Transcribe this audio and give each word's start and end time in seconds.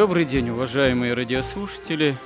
Добрый 0.00 0.24
день, 0.24 0.48
уважаемые 0.48 1.12
радиослушатели. 1.12 2.16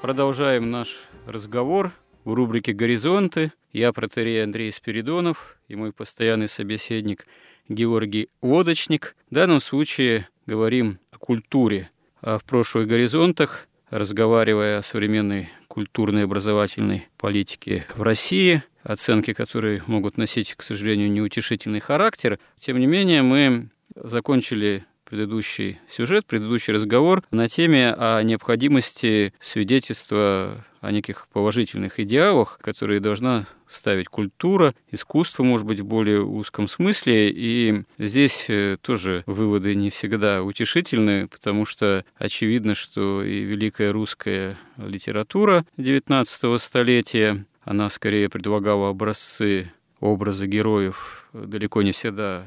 Продолжаем 0.00 0.70
наш 0.70 1.04
разговор 1.26 1.92
в 2.24 2.32
рубрике 2.32 2.72
«Горизонты». 2.72 3.52
Я 3.70 3.92
протерей 3.92 4.42
Андрей 4.42 4.72
Спиридонов 4.72 5.58
и 5.68 5.76
мой 5.76 5.92
постоянный 5.92 6.48
собеседник 6.48 7.26
Георгий 7.68 8.30
Лодочник. 8.40 9.14
В 9.30 9.34
данном 9.34 9.60
случае 9.60 10.26
говорим 10.46 11.00
о 11.10 11.18
культуре. 11.18 11.90
А 12.22 12.38
в 12.38 12.44
прошлых 12.44 12.88
«Горизонтах», 12.88 13.68
разговаривая 13.90 14.78
о 14.78 14.82
современной 14.82 15.50
культурной 15.68 16.22
и 16.22 16.24
образовательной 16.24 17.08
политике 17.18 17.84
в 17.94 18.00
России, 18.00 18.62
оценки 18.82 19.34
которые 19.34 19.82
могут 19.86 20.16
носить, 20.16 20.54
к 20.54 20.62
сожалению, 20.62 21.12
неутешительный 21.12 21.80
характер, 21.80 22.38
тем 22.58 22.78
не 22.78 22.86
менее 22.86 23.20
мы 23.20 23.68
закончили 23.94 24.86
предыдущий 25.08 25.78
сюжет, 25.88 26.26
предыдущий 26.26 26.72
разговор 26.72 27.24
на 27.30 27.48
теме 27.48 27.92
о 27.92 28.22
необходимости 28.22 29.32
свидетельства 29.40 30.64
о 30.80 30.92
неких 30.92 31.26
положительных 31.32 31.98
идеалах, 31.98 32.58
которые 32.62 33.00
должна 33.00 33.46
ставить 33.66 34.06
культура, 34.06 34.74
искусство, 34.90 35.42
может 35.42 35.66
быть, 35.66 35.80
в 35.80 35.84
более 35.84 36.22
узком 36.22 36.68
смысле. 36.68 37.30
И 37.30 37.82
здесь 37.98 38.46
э, 38.48 38.76
тоже 38.80 39.24
выводы 39.26 39.74
не 39.74 39.90
всегда 39.90 40.42
утешительны, 40.42 41.26
потому 41.26 41.64
что 41.64 42.04
очевидно, 42.16 42.74
что 42.74 43.24
и 43.24 43.40
великая 43.40 43.92
русская 43.92 44.56
литература 44.76 45.66
XIX 45.76 46.58
столетия, 46.58 47.44
она 47.64 47.90
скорее 47.90 48.28
предлагала 48.28 48.90
образцы, 48.90 49.72
образы 50.00 50.46
героев 50.46 51.28
далеко 51.32 51.82
не 51.82 51.92
всегда 51.92 52.44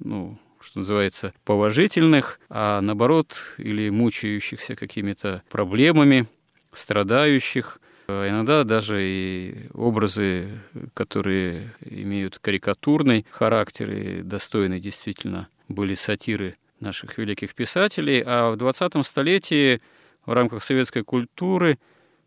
ну, 0.00 0.38
что 0.60 0.80
называется, 0.80 1.32
положительных, 1.44 2.40
а 2.48 2.80
наоборот, 2.80 3.36
или 3.58 3.90
мучающихся 3.90 4.76
какими-то 4.76 5.42
проблемами, 5.50 6.26
страдающих, 6.72 7.80
а 8.08 8.28
иногда 8.28 8.64
даже 8.64 9.02
и 9.02 9.68
образы, 9.74 10.60
которые 10.94 11.74
имеют 11.84 12.38
карикатурный 12.38 13.26
характер 13.30 13.90
и 13.90 14.22
достойны 14.22 14.80
действительно 14.80 15.48
были 15.68 15.94
сатиры 15.94 16.56
наших 16.80 17.18
великих 17.18 17.54
писателей. 17.54 18.22
А 18.24 18.50
в 18.50 18.56
20 18.56 19.04
столетии 19.04 19.82
в 20.24 20.32
рамках 20.32 20.62
советской 20.62 21.04
культуры 21.04 21.78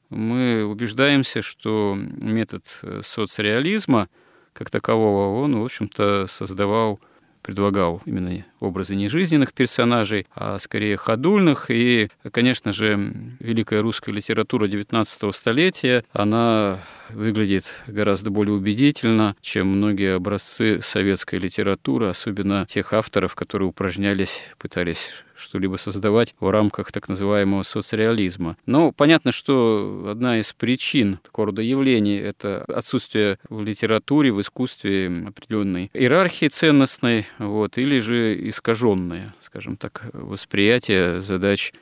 мы 0.09 0.65
убеждаемся, 0.65 1.41
что 1.41 1.95
метод 1.95 2.65
соцреализма 3.01 4.09
как 4.53 4.69
такового, 4.69 5.41
он, 5.41 5.59
в 5.61 5.63
общем-то, 5.63 6.27
создавал 6.27 6.99
предлагал 7.41 8.01
именно 8.05 8.45
образы 8.59 8.95
не 8.95 9.09
жизненных 9.09 9.53
персонажей, 9.53 10.27
а 10.35 10.59
скорее 10.59 10.97
ходульных. 10.97 11.69
И, 11.69 12.09
конечно 12.31 12.71
же, 12.71 13.13
великая 13.39 13.81
русская 13.81 14.11
литература 14.11 14.67
XIX 14.67 15.31
столетия, 15.33 16.03
она 16.13 16.79
выглядит 17.09 17.65
гораздо 17.87 18.29
более 18.29 18.55
убедительно, 18.55 19.35
чем 19.41 19.67
многие 19.67 20.15
образцы 20.15 20.81
советской 20.81 21.39
литературы, 21.39 22.07
особенно 22.07 22.65
тех 22.65 22.93
авторов, 22.93 23.35
которые 23.35 23.69
упражнялись, 23.69 24.41
пытались 24.57 25.23
что-либо 25.41 25.75
создавать 25.77 26.35
в 26.39 26.49
рамках 26.49 26.91
так 26.91 27.09
называемого 27.09 27.63
соцреализма. 27.63 28.57
Но 28.65 28.91
понятно, 28.91 29.31
что 29.31 30.07
одна 30.09 30.39
из 30.39 30.53
причин 30.53 31.19
такого 31.23 31.47
рода 31.47 31.61
явлений— 31.61 32.17
это 32.17 32.63
отсутствие 32.65 33.37
в 33.49 33.63
литературе, 33.63 34.31
в 34.31 34.39
искусстве 34.39 35.25
определенной 35.27 35.89
иерархии 35.93 36.47
ценностной, 36.47 37.27
вот, 37.39 37.77
или 37.77 37.99
же 37.99 38.47
искаженное, 38.49 39.33
скажем 39.39 39.77
так, 39.77 40.03
восприятие 40.13 41.21
задач 41.21 41.73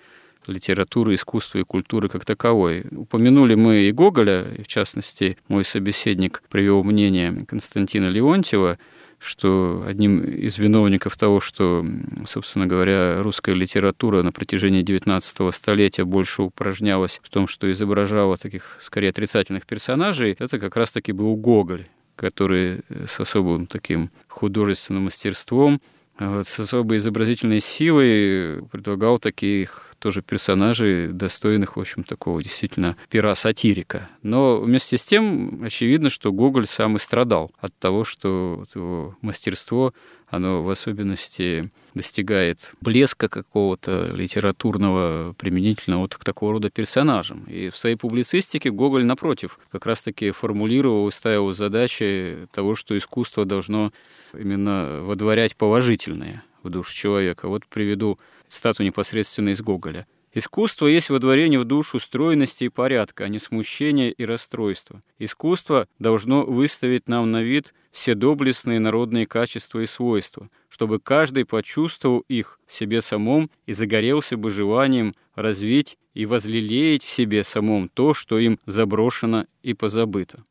литературы, 0.47 1.14
искусства 1.14 1.59
и 1.59 1.64
культуры 1.64 2.09
как 2.09 2.26
таковой. 2.26 2.86
Упомянули 2.91 3.56
мы 3.56 3.81
и 3.84 3.91
Гоголя, 3.91 4.46
в 4.64 4.68
частности, 4.68 5.38
мой 5.47 5.64
собеседник 5.64 6.41
привел 6.50 6.84
мнение 6.84 7.38
Константина 7.47 8.08
Леонтьева, 8.08 8.80
что 9.19 9.84
одним 9.85 10.22
из 10.24 10.57
виновников 10.57 11.18
того, 11.18 11.40
что, 11.40 11.85
собственно 12.25 12.68
говоря, 12.68 13.22
русская 13.22 13.53
литература 13.53 14.24
на 14.24 14.31
протяжении 14.31 14.84
XIX 14.84 15.52
столетия 15.52 16.06
больше 16.06 16.44
упражнялась 16.44 17.19
в 17.22 17.29
том, 17.29 17.47
что 17.47 17.72
изображала 17.72 18.38
таких, 18.38 18.78
скорее, 18.79 19.09
отрицательных 19.09 19.66
персонажей, 19.66 20.35
это 20.40 20.58
как 20.58 20.75
раз-таки 20.75 21.12
был 21.12 21.35
Гоголь, 21.35 21.88
который 22.16 22.81
с 22.90 23.19
особым 23.19 23.68
таким 23.68 24.09
художественным 24.28 25.03
мастерством, 25.03 25.81
вот, 26.18 26.47
с 26.47 26.59
особой 26.59 26.97
изобразительной 26.97 27.62
силой 27.62 28.63
предлагал 28.72 29.19
таких 29.19 29.88
тоже 29.99 30.21
персонажей, 30.21 31.09
достойных, 31.09 31.75
в 31.75 31.79
общем, 31.79 32.03
такого 32.03 32.41
действительно 32.41 32.95
пера 33.09 33.35
сатирика. 33.35 34.09
Но 34.23 34.59
вместе 34.59 34.97
с 34.97 35.03
тем, 35.03 35.61
очевидно, 35.63 36.09
что 36.09 36.31
Гоголь 36.31 36.67
сам 36.67 36.95
и 36.95 36.99
страдал 36.99 37.51
от 37.59 37.77
того, 37.77 38.03
что 38.03 38.63
его 38.73 39.15
мастерство 39.21 39.93
оно 40.29 40.63
в 40.63 40.69
особенности 40.69 41.71
достигает 41.95 42.73
блеска 42.81 43.27
какого-то 43.27 44.11
литературного 44.13 45.33
применительно 45.33 45.97
вот 45.97 46.16
к 46.16 46.23
такого 46.23 46.53
рода 46.53 46.69
персонажам. 46.69 47.45
И 47.45 47.69
в 47.69 47.77
своей 47.77 47.95
публицистике 47.95 48.69
Гоголь, 48.69 49.05
напротив, 49.05 49.59
как 49.71 49.85
раз-таки 49.85 50.31
формулировал 50.31 51.07
и 51.07 51.11
ставил 51.11 51.51
задачи 51.53 52.47
того, 52.51 52.75
что 52.75 52.95
искусство 52.97 53.45
должно 53.45 53.91
именно 54.33 54.99
водворять 55.01 55.55
положительное 55.55 56.43
в 56.61 56.69
душу 56.69 56.95
человека. 56.95 57.47
Вот 57.47 57.66
приведу 57.66 58.19
цитату 58.49 58.83
непосредственно 58.83 59.49
из 59.49 59.61
Гоголя. 59.61 60.07
Искусство 60.31 60.85
есть 60.85 61.09
водворение 61.09 61.59
в 61.59 61.65
душу 61.65 61.97
стройности 61.97 62.66
и 62.66 62.69
порядка, 62.69 63.23
а 63.23 63.29
не 63.29 63.40
смущения 63.40 64.11
и 64.11 64.25
расстройства. 64.25 65.01
Искусство 65.17 65.87
должно 65.97 66.43
выставить 66.43 67.07
нам 67.07 67.31
на 67.31 67.41
вид 67.41 67.73
все 67.91 68.13
доблестные 68.13 68.79
народные 68.79 69.25
качества 69.25 69.79
и 69.79 69.87
свойства, 69.87 70.49
чтобы 70.69 70.99
каждый 70.99 71.46
почувствовал 71.46 72.19
их 72.28 72.59
в 72.67 72.73
себе 72.73 73.01
самом 73.01 73.49
и 73.66 73.73
загорелся 73.73 74.37
бы 74.37 74.52
желанием 74.52 75.13
развить 75.34 75.97
и 76.13 76.28
возлелеять 76.28 77.03
в 77.03 77.09
себе 77.09 77.43
самом 77.43 77.90
то, 77.90 78.13
что 78.13 78.37
им 78.37 78.59
заброшено 78.67 79.47
и 79.63 79.73
позабыто. 79.73 80.43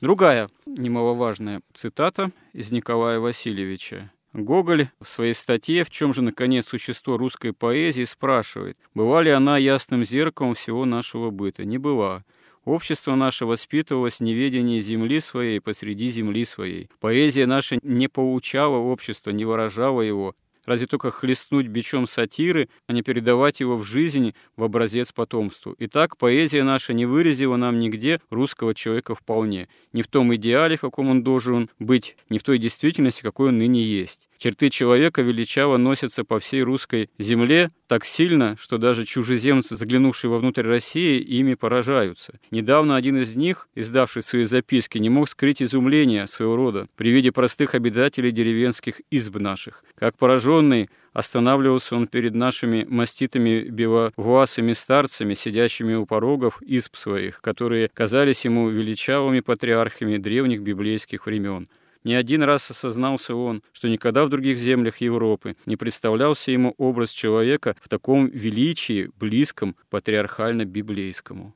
Другая 0.00 0.48
немаловажная 0.64 1.60
цитата 1.74 2.30
из 2.54 2.72
Николая 2.72 3.18
Васильевича. 3.18 4.10
Гоголь 4.32 4.88
в 5.00 5.08
своей 5.08 5.32
статье 5.32 5.84
«В 5.84 5.90
чем 5.90 6.12
же, 6.12 6.22
наконец, 6.22 6.68
существо 6.68 7.16
русской 7.16 7.52
поэзии?» 7.52 8.04
спрашивает, 8.04 8.76
была 8.94 9.22
ли 9.22 9.30
она 9.30 9.56
ясным 9.56 10.04
зеркалом 10.04 10.54
всего 10.54 10.84
нашего 10.84 11.30
быта? 11.30 11.64
Не 11.64 11.78
была. 11.78 12.24
Общество 12.64 13.14
наше 13.14 13.46
воспитывалось 13.46 14.18
в 14.18 14.22
неведении 14.22 14.78
земли 14.80 15.20
своей 15.20 15.58
посреди 15.60 16.08
земли 16.08 16.44
своей. 16.44 16.90
Поэзия 17.00 17.46
наша 17.46 17.78
не 17.82 18.08
получала 18.08 18.76
общества, 18.76 19.30
не 19.30 19.46
выражала 19.46 20.02
его. 20.02 20.34
Разве 20.68 20.86
только 20.86 21.10
хлестнуть 21.10 21.66
бичом 21.66 22.06
сатиры, 22.06 22.68
а 22.86 22.92
не 22.92 23.02
передавать 23.02 23.60
его 23.60 23.76
в 23.76 23.84
жизнь 23.84 24.34
в 24.56 24.62
образец 24.62 25.12
потомству. 25.12 25.74
Итак, 25.78 26.16
поэзия 26.18 26.62
наша 26.62 26.92
не 26.92 27.06
выразила 27.06 27.56
нам 27.56 27.78
нигде 27.78 28.20
русского 28.30 28.74
человека 28.74 29.14
вполне, 29.14 29.68
не 29.92 30.02
в 30.02 30.08
том 30.08 30.34
идеале, 30.34 30.76
в 30.76 30.82
каком 30.82 31.08
он 31.08 31.22
должен 31.22 31.70
быть, 31.78 32.16
не 32.28 32.38
в 32.38 32.42
той 32.42 32.58
действительности, 32.58 33.22
какой 33.22 33.48
он 33.48 33.58
ныне 33.58 33.82
есть. 33.82 34.27
Черты 34.38 34.70
человека 34.70 35.20
величаво 35.20 35.78
носятся 35.78 36.22
по 36.22 36.38
всей 36.38 36.62
русской 36.62 37.10
земле 37.18 37.70
так 37.88 38.04
сильно, 38.04 38.56
что 38.56 38.78
даже 38.78 39.04
чужеземцы, 39.04 39.76
заглянувшие 39.76 40.30
вовнутрь 40.30 40.62
России, 40.62 41.18
ими 41.20 41.54
поражаются. 41.54 42.38
Недавно 42.52 42.94
один 42.94 43.16
из 43.16 43.34
них, 43.34 43.68
издавший 43.74 44.22
свои 44.22 44.44
записки, 44.44 44.98
не 44.98 45.10
мог 45.10 45.28
скрыть 45.28 45.60
изумления 45.60 46.26
своего 46.26 46.54
рода 46.54 46.86
при 46.96 47.10
виде 47.10 47.32
простых 47.32 47.74
обитателей 47.74 48.30
деревенских 48.30 49.00
изб 49.10 49.36
наших. 49.40 49.82
Как 49.96 50.16
пораженный, 50.16 50.88
останавливался 51.12 51.96
он 51.96 52.06
перед 52.06 52.34
нашими 52.34 52.86
маститыми 52.88 53.62
беловуасыми 53.62 54.72
старцами, 54.72 55.34
сидящими 55.34 55.94
у 55.94 56.06
порогов 56.06 56.62
изб 56.62 56.94
своих, 56.94 57.40
которые 57.40 57.88
казались 57.88 58.44
ему 58.44 58.68
величавыми 58.68 59.40
патриархами 59.40 60.18
древних 60.18 60.62
библейских 60.62 61.26
времен. 61.26 61.68
Не 62.04 62.14
один 62.14 62.42
раз 62.42 62.70
осознался 62.70 63.34
он, 63.34 63.62
что 63.72 63.88
никогда 63.88 64.24
в 64.24 64.28
других 64.28 64.58
землях 64.58 64.98
Европы 64.98 65.56
не 65.66 65.76
представлялся 65.76 66.50
ему 66.50 66.74
образ 66.78 67.10
человека 67.10 67.76
в 67.80 67.88
таком 67.88 68.26
величии, 68.28 69.10
близком 69.18 69.76
патриархально-библейскому. 69.90 71.54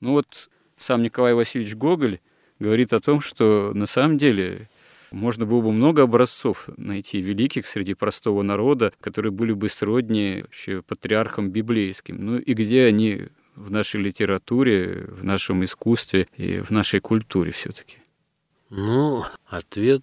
Ну 0.00 0.12
вот 0.12 0.50
сам 0.76 1.02
Николай 1.02 1.34
Васильевич 1.34 1.74
Гоголь 1.76 2.18
говорит 2.58 2.92
о 2.92 3.00
том, 3.00 3.20
что 3.20 3.72
на 3.74 3.86
самом 3.86 4.18
деле 4.18 4.68
можно 5.10 5.46
было 5.46 5.60
бы 5.60 5.72
много 5.72 6.02
образцов 6.02 6.68
найти 6.76 7.20
великих 7.20 7.66
среди 7.66 7.94
простого 7.94 8.42
народа, 8.42 8.92
которые 9.00 9.30
были 9.30 9.52
бы 9.52 9.68
сродни 9.68 10.40
вообще 10.42 10.82
патриархам 10.82 11.50
библейским. 11.50 12.16
Ну 12.18 12.38
и 12.38 12.52
где 12.52 12.84
они 12.84 13.28
в 13.54 13.70
нашей 13.70 14.00
литературе, 14.02 15.06
в 15.08 15.24
нашем 15.24 15.62
искусстве 15.62 16.26
и 16.36 16.58
в 16.58 16.70
нашей 16.70 17.00
культуре 17.00 17.52
все-таки? 17.52 17.98
Ну, 18.76 19.24
ответ 19.46 20.02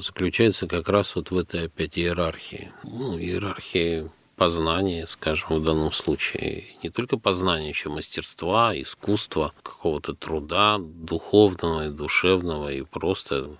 заключается 0.00 0.66
как 0.66 0.88
раз 0.88 1.14
вот 1.14 1.30
в 1.30 1.38
этой 1.38 1.66
опять 1.66 1.96
иерархии. 1.96 2.72
Ну, 2.82 3.16
иерархии 3.16 4.10
познания, 4.34 5.06
скажем, 5.06 5.60
в 5.60 5.64
данном 5.64 5.92
случае. 5.92 6.64
Не 6.82 6.90
только 6.90 7.16
познания, 7.16 7.68
еще 7.68 7.90
мастерства, 7.90 8.76
искусства, 8.76 9.52
какого-то 9.62 10.14
труда 10.14 10.78
духовного 10.80 11.86
и 11.86 11.90
душевного, 11.90 12.72
и 12.72 12.82
просто 12.82 13.50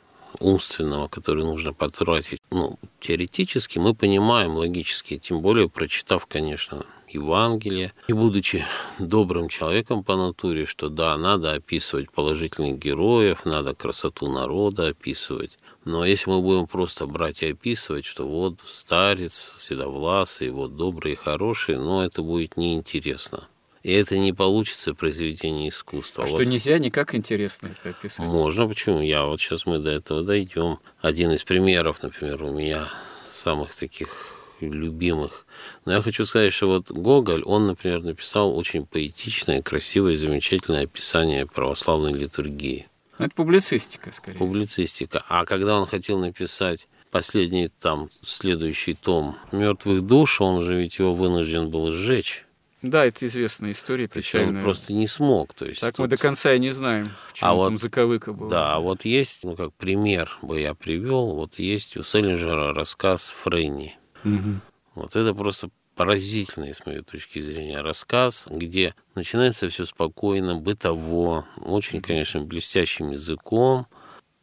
умственного, 0.41 1.07
который 1.07 1.45
нужно 1.45 1.73
потратить. 1.73 2.41
Ну, 2.51 2.81
теоретически 3.01 3.79
мы 3.79 3.95
понимаем 3.95 4.57
логически, 4.57 5.19
тем 5.19 5.41
более 5.41 5.69
прочитав, 5.69 6.27
конечно, 6.27 6.85
Евангелие. 7.09 7.93
И 8.07 8.13
будучи 8.13 8.65
добрым 8.99 9.49
человеком 9.49 10.05
по 10.05 10.17
натуре, 10.17 10.67
что 10.67 10.89
да, 10.89 11.17
надо 11.17 11.53
описывать 11.53 12.11
положительных 12.11 12.79
героев, 12.79 13.45
надо 13.45 13.75
красоту 13.75 14.31
народа 14.31 14.89
описывать. 14.89 15.59
Но 15.85 16.05
если 16.05 16.31
мы 16.31 16.41
будем 16.41 16.67
просто 16.67 17.07
брать 17.07 17.43
и 17.43 17.53
описывать, 17.53 18.05
что 18.05 18.27
вот 18.27 18.59
старец, 18.67 19.57
седовласый, 19.59 20.51
вот 20.51 20.77
добрый 20.77 21.13
и 21.13 21.17
хороший, 21.17 21.77
но 21.77 22.05
это 22.05 22.23
будет 22.23 22.57
неинтересно. 22.57 23.49
И 23.83 23.93
это 23.93 24.19
не 24.19 24.33
получится 24.33 24.93
произведение 24.93 25.69
искусства. 25.71 26.25
А 26.25 26.27
вот. 26.27 26.43
что 26.43 26.51
нельзя 26.51 26.79
никак 26.79 27.15
интересно 27.15 27.69
это 27.69 27.91
описывать? 27.91 28.31
Можно, 28.31 28.69
почему? 28.69 29.01
Я 29.01 29.25
вот 29.25 29.41
сейчас 29.41 29.67
мы 29.67 29.79
до 29.79 29.91
этого 29.91 30.23
дойдем. 30.23 30.79
Один 31.01 31.31
из 31.33 31.45
примеров, 31.45 32.03
например, 32.03 32.43
у 32.43 32.53
меня 32.53 32.89
самых 33.25 33.75
таких 33.75 34.38
любимых. 34.61 35.47
Но 35.85 35.93
я 35.93 36.03
хочу 36.03 36.25
сказать, 36.25 36.53
что 36.53 36.69
вот 36.69 36.91
Гоголь, 36.91 37.43
он, 37.43 37.67
например, 37.67 38.03
написал 38.03 38.57
очень 38.57 38.87
поэтичное, 38.87 39.63
красивое, 39.63 40.17
замечательное 40.17 40.85
описание 40.85 41.47
православной 41.47 42.13
литургии. 42.13 42.89
Ну, 43.19 43.27
это 43.27 43.35
публицистика, 43.35 44.13
скорее. 44.13 44.39
Публицистика. 44.39 45.25
А 45.29 45.45
когда 45.45 45.79
он 45.79 45.87
хотел 45.87 46.19
написать 46.19 46.87
последний 47.11 47.69
там, 47.69 48.11
следующий 48.23 48.95
том 48.95 49.37
«Мертвых 49.51 50.03
душ», 50.03 50.41
он 50.41 50.63
же 50.63 50.77
ведь 50.77 50.99
его 50.99 51.15
вынужден 51.15 51.71
был 51.71 51.91
сжечь. 51.91 52.45
Да, 52.81 53.05
это 53.05 53.27
известная 53.27 53.73
история, 53.73 54.07
печальная. 54.07 54.59
Он 54.59 54.63
просто 54.63 54.93
не 54.93 55.09
смог. 55.09 55.53
То 55.53 55.67
есть 55.67 55.81
так 55.81 55.97
тут... 55.97 56.05
мы 56.05 56.09
до 56.09 56.17
конца 56.17 56.55
и 56.55 56.61
не 56.61 56.71
знаем, 56.71 57.11
в 57.27 57.33
чем 57.33 57.49
а 57.49 57.51
там 57.51 57.57
вот, 57.57 57.81
заковыка 57.81 58.33
была. 58.33 58.51
Да, 58.51 58.75
а 58.77 58.81
вот 58.81 59.05
есть, 59.05 59.43
ну 59.45 59.57
как 59.57 59.75
пример 59.75 60.39
бы 60.43 60.61
я 60.61 60.75
привел, 60.75 61.35
вот 61.35 61.59
есть 61.59 61.97
у 61.97 62.05
Селлинджера 62.05 62.73
рассказ 62.73 63.35
Фрейни. 63.43 63.98
Угу. 64.25 64.61
Вот 64.95 65.17
это 65.17 65.35
просто 65.35 65.71
поразительный, 65.95 66.75
с 66.75 66.87
моей 66.87 67.03
точки 67.03 67.41
зрения, 67.41 67.81
рассказ, 67.81 68.47
где 68.49 68.95
начинается 69.17 69.69
все 69.69 69.85
спокойно, 69.85 70.57
бытово, 70.57 71.47
очень, 71.57 72.01
конечно, 72.01 72.41
блестящим 72.41 73.11
языком, 73.11 73.87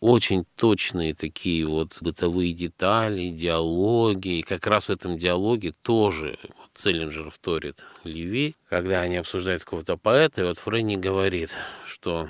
очень 0.02 0.46
точные 0.56 1.16
такие 1.16 1.66
вот 1.66 1.98
бытовые 2.02 2.54
детали, 2.54 3.30
диалоги. 3.30 4.40
И 4.40 4.42
как 4.44 4.68
раз 4.68 4.88
в 4.88 4.92
этом 4.92 5.18
диалоге 5.18 5.74
тоже 5.82 6.38
вот 6.44 6.70
Целлинджер 6.76 7.30
вторит 7.32 7.86
Леви, 8.04 8.56
когда 8.70 9.02
они 9.02 9.16
обсуждают 9.16 9.64
какого-то 9.64 9.98
поэта, 9.98 10.42
и 10.42 10.46
вот 10.46 10.60
Фрейни 10.60 10.98
говорит, 10.98 11.56
что 11.88 12.30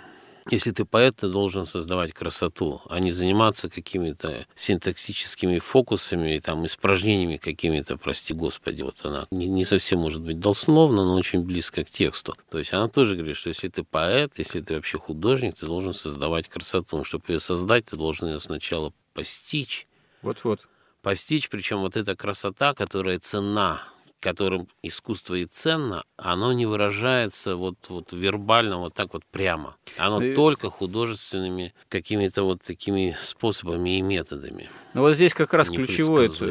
если 0.50 0.72
ты 0.72 0.86
поэт, 0.86 1.18
ты 1.18 1.28
должен 1.28 1.66
создавать 1.66 2.14
красоту, 2.14 2.82
а 2.90 3.00
не 3.00 3.12
заниматься 3.12 3.70
какими-то 3.70 4.46
синтаксическими 4.56 5.60
фокусами 5.60 6.36
и 6.36 6.40
там 6.40 6.66
испражнениями 6.66 7.38
какими-то, 7.38 7.98
прости 7.98 8.34
господи, 8.34 8.84
вот 8.84 8.96
она 9.04 9.28
не, 9.32 9.48
не 9.48 9.66
совсем 9.66 10.00
может 10.00 10.22
быть 10.22 10.40
дословно, 10.40 11.04
но 11.06 11.16
очень 11.16 11.42
близко 11.42 11.84
к 11.84 11.90
тексту. 11.90 12.36
То 12.50 12.60
есть 12.60 12.74
она 12.74 12.88
тоже 12.88 13.16
говорит, 13.16 13.38
что 13.38 13.50
если 13.50 13.70
ты 13.70 13.84
поэт, 13.84 14.34
если 14.38 14.62
ты 14.62 14.76
вообще 14.76 15.00
художник, 15.00 15.56
ты 15.56 15.66
должен 15.66 15.94
создавать 15.94 16.48
красоту. 16.48 16.98
Но 16.98 17.04
чтобы 17.04 17.26
ее 17.30 17.40
создать, 17.40 17.86
ты 17.86 17.96
должен 17.96 18.28
ее 18.28 18.40
сначала 18.40 18.94
постичь. 19.14 19.88
Вот-вот. 20.22 20.68
Постичь, 21.02 21.50
причем 21.50 21.80
вот 21.80 21.96
эта 21.96 22.16
красота, 22.16 22.74
которая 22.74 23.20
цена 23.20 23.82
которым 24.26 24.68
искусство 24.82 25.36
и 25.36 25.46
ценно, 25.46 26.04
оно 26.18 26.52
не 26.52 26.66
выражается 26.66 27.56
вот, 27.56 27.76
вот 27.90 28.12
вербально, 28.12 28.80
вот 28.80 28.96
так 28.96 29.14
вот 29.14 29.24
прямо. 29.24 29.76
Оно 29.98 30.20
и... 30.20 30.34
только 30.34 30.72
художественными 30.72 31.76
какими-то 31.90 32.42
вот 32.42 32.64
такими 32.64 33.16
способами 33.22 34.00
и 34.00 34.02
методами. 34.02 34.68
Ну 34.96 35.02
вот 35.02 35.14
здесь 35.14 35.36
как 35.36 35.54
раз 35.54 35.70
ключевое, 35.70 36.26
это, 36.26 36.46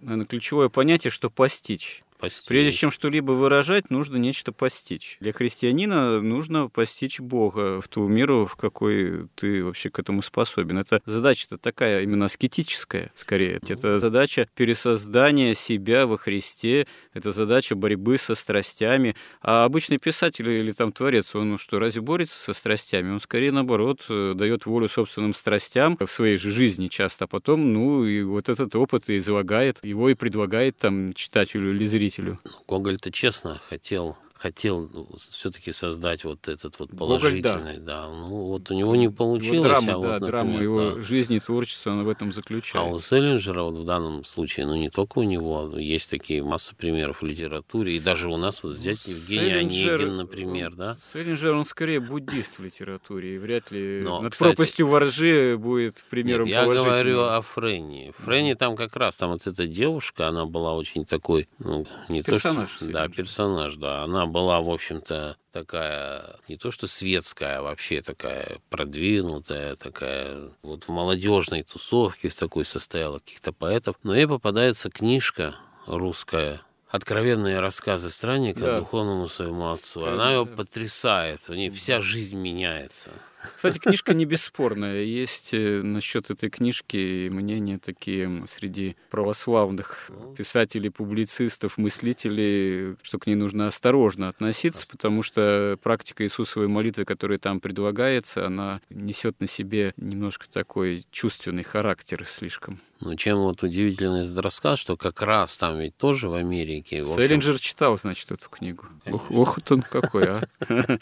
наверное, 0.00 0.24
ключевое 0.24 0.70
понятие, 0.70 1.10
что 1.10 1.28
постичь 1.28 2.02
постичь. 2.22 2.46
Прежде 2.46 2.72
чем 2.72 2.90
что-либо 2.90 3.32
выражать, 3.32 3.90
нужно 3.90 4.16
нечто 4.16 4.52
постичь. 4.52 5.16
Для 5.20 5.32
христианина 5.32 6.22
нужно 6.22 6.68
постичь 6.68 7.18
Бога 7.18 7.80
в 7.80 7.88
ту 7.88 8.06
меру, 8.06 8.46
в 8.46 8.54
какой 8.54 9.26
ты 9.34 9.64
вообще 9.64 9.90
к 9.90 9.98
этому 9.98 10.22
способен. 10.22 10.78
Это 10.78 11.02
задача-то 11.04 11.58
такая 11.58 12.02
именно 12.02 12.26
аскетическая, 12.26 13.10
скорее. 13.16 13.58
Это 13.68 13.98
задача 13.98 14.48
пересоздания 14.54 15.54
себя 15.54 16.06
во 16.06 16.16
Христе, 16.16 16.86
это 17.12 17.32
задача 17.32 17.74
борьбы 17.74 18.18
со 18.18 18.36
страстями. 18.36 19.16
А 19.40 19.64
обычный 19.64 19.98
писатель 19.98 20.48
или 20.48 20.70
там 20.70 20.92
творец, 20.92 21.34
он 21.34 21.50
ну, 21.50 21.58
что, 21.58 21.80
разве 21.80 22.02
борется 22.02 22.38
со 22.38 22.52
страстями? 22.52 23.10
Он 23.10 23.20
скорее, 23.20 23.50
наоборот, 23.50 24.06
э, 24.08 24.34
дает 24.36 24.64
волю 24.66 24.88
собственным 24.88 25.34
страстям 25.34 25.98
в 25.98 26.06
своей 26.06 26.36
жизни 26.36 26.86
часто, 26.86 27.24
а 27.24 27.26
потом, 27.26 27.72
ну, 27.72 28.04
и 28.04 28.22
вот 28.22 28.48
этот 28.48 28.76
опыт 28.76 29.10
излагает, 29.10 29.84
его 29.84 30.08
и 30.08 30.14
предлагает 30.14 30.78
там 30.78 31.12
читателю 31.14 31.74
или 31.74 31.84
зрителю 31.84 32.11
зрителю. 32.12 32.38
Гоголь-то 32.68 33.10
честно 33.10 33.60
хотел 33.68 34.16
хотел 34.42 34.88
ну, 34.92 35.08
все-таки 35.30 35.70
создать 35.70 36.24
вот 36.24 36.48
этот 36.48 36.76
вот 36.80 36.90
положительный, 36.96 37.76
Гоголь, 37.76 37.78
да. 37.78 38.02
да. 38.02 38.08
Ну 38.08 38.26
вот 38.26 38.70
у 38.70 38.74
него 38.74 38.96
не 38.96 39.08
получилось. 39.08 39.54
Его 39.54 39.64
драма, 39.64 39.92
а 39.92 39.96
вот, 39.96 40.02
да, 40.02 40.12
например, 40.14 40.30
драма 40.30 40.62
его 40.62 40.82
да. 40.82 41.00
жизни 41.00 41.36
и 41.36 41.38
творчества, 41.38 41.92
она 41.92 42.02
в 42.02 42.08
этом 42.08 42.32
заключается. 42.32 42.80
А 42.80 42.92
у 42.92 42.98
Селлинджера 42.98 43.62
вот 43.62 43.76
в 43.76 43.84
данном 43.84 44.24
случае, 44.24 44.66
ну 44.66 44.74
не 44.74 44.90
только 44.90 45.20
у 45.20 45.22
него, 45.22 45.78
есть 45.78 46.10
такие 46.10 46.42
масса 46.42 46.74
примеров 46.74 47.22
в 47.22 47.24
литературе, 47.24 47.96
и 47.96 48.00
даже 48.00 48.28
у 48.28 48.36
нас 48.36 48.64
вот 48.64 48.72
взять 48.72 49.06
Евгений 49.06 49.52
Онегин, 49.52 50.16
например, 50.16 50.74
да. 50.74 50.96
Селлинджер, 51.12 51.52
он 51.52 51.64
скорее 51.64 52.00
буддист 52.00 52.58
в 52.58 52.64
литературе, 52.64 53.36
и 53.36 53.38
вряд 53.38 53.70
ли 53.70 54.00
Но, 54.02 54.22
над 54.22 54.32
кстати, 54.32 54.48
пропастью 54.48 54.88
воржи 54.88 55.56
будет 55.56 56.04
примером 56.10 56.46
нет, 56.46 56.54
я 56.54 56.64
говорю 56.66 57.22
о 57.22 57.40
Фрейне. 57.42 58.12
Фрейне 58.18 58.56
там 58.56 58.74
как 58.74 58.96
раз, 58.96 59.16
там 59.16 59.30
вот 59.30 59.46
эта 59.46 59.68
девушка, 59.68 60.26
она 60.26 60.46
была 60.46 60.74
очень 60.74 61.04
такой, 61.04 61.48
ну, 61.60 61.86
не 62.08 62.22
персонаж, 62.22 62.70
то, 62.70 62.76
что... 62.76 62.92
Да, 62.92 63.08
персонаж, 63.08 63.76
да. 63.76 64.02
Она 64.02 64.31
была, 64.32 64.60
в 64.60 64.70
общем-то, 64.70 65.36
такая, 65.52 66.36
не 66.48 66.56
то 66.56 66.70
что 66.70 66.86
светская, 66.86 67.58
а 67.58 67.62
вообще 67.62 68.00
такая 68.00 68.58
продвинутая, 68.70 69.76
такая 69.76 70.50
вот 70.62 70.84
в 70.84 70.88
молодежной 70.88 71.62
тусовке 71.62 72.30
в 72.30 72.34
такой 72.34 72.64
состояла 72.64 73.18
каких-то 73.18 73.52
поэтов. 73.52 73.96
Но 74.02 74.14
ей 74.14 74.26
попадается 74.26 74.90
книжка 74.90 75.54
русская 75.86 76.62
откровенные 76.88 77.58
рассказы 77.58 78.10
странника 78.10 78.60
да. 78.60 78.78
духовному 78.80 79.26
своему 79.26 79.70
отцу. 79.70 80.04
Она 80.04 80.32
его 80.32 80.44
потрясает, 80.44 81.40
у 81.48 81.54
нее 81.54 81.70
вся 81.70 82.00
жизнь 82.00 82.36
меняется. 82.36 83.10
Кстати, 83.42 83.78
книжка 83.78 84.14
не 84.14 84.24
бесспорная. 84.24 85.02
Есть 85.02 85.52
э, 85.52 85.82
насчет 85.82 86.30
этой 86.30 86.50
книжки 86.50 87.28
мнения 87.28 87.78
такие 87.78 88.44
среди 88.46 88.96
православных 89.10 90.10
писателей, 90.36 90.90
публицистов, 90.90 91.78
мыслителей, 91.78 92.96
что 93.02 93.18
к 93.18 93.26
ней 93.26 93.34
нужно 93.34 93.66
осторожно 93.66 94.28
относиться, 94.28 94.86
потому 94.86 95.22
что 95.22 95.78
практика 95.82 96.24
Иисусовой 96.24 96.68
молитвы, 96.68 97.04
которая 97.04 97.38
там 97.38 97.60
предлагается, 97.60 98.46
она 98.46 98.80
несет 98.90 99.40
на 99.40 99.46
себе 99.46 99.92
немножко 99.96 100.48
такой 100.50 101.04
чувственный 101.10 101.64
характер 101.64 102.24
слишком. 102.26 102.80
Ну, 103.00 103.16
чем 103.16 103.38
вот 103.38 103.64
удивительный 103.64 104.24
этот 104.24 104.38
рассказ, 104.38 104.78
что 104.78 104.96
как 104.96 105.22
раз 105.22 105.56
там 105.56 105.78
ведь 105.78 105.96
тоже 105.96 106.28
в 106.28 106.34
Америке... 106.34 107.02
Селлинджер 107.02 107.58
читал, 107.58 107.98
значит, 107.98 108.30
эту 108.30 108.48
книгу. 108.48 108.84
Ох, 109.06 109.30
ох, 109.30 109.58
он 109.70 109.82
какой, 109.82 110.24
а. 110.28 110.48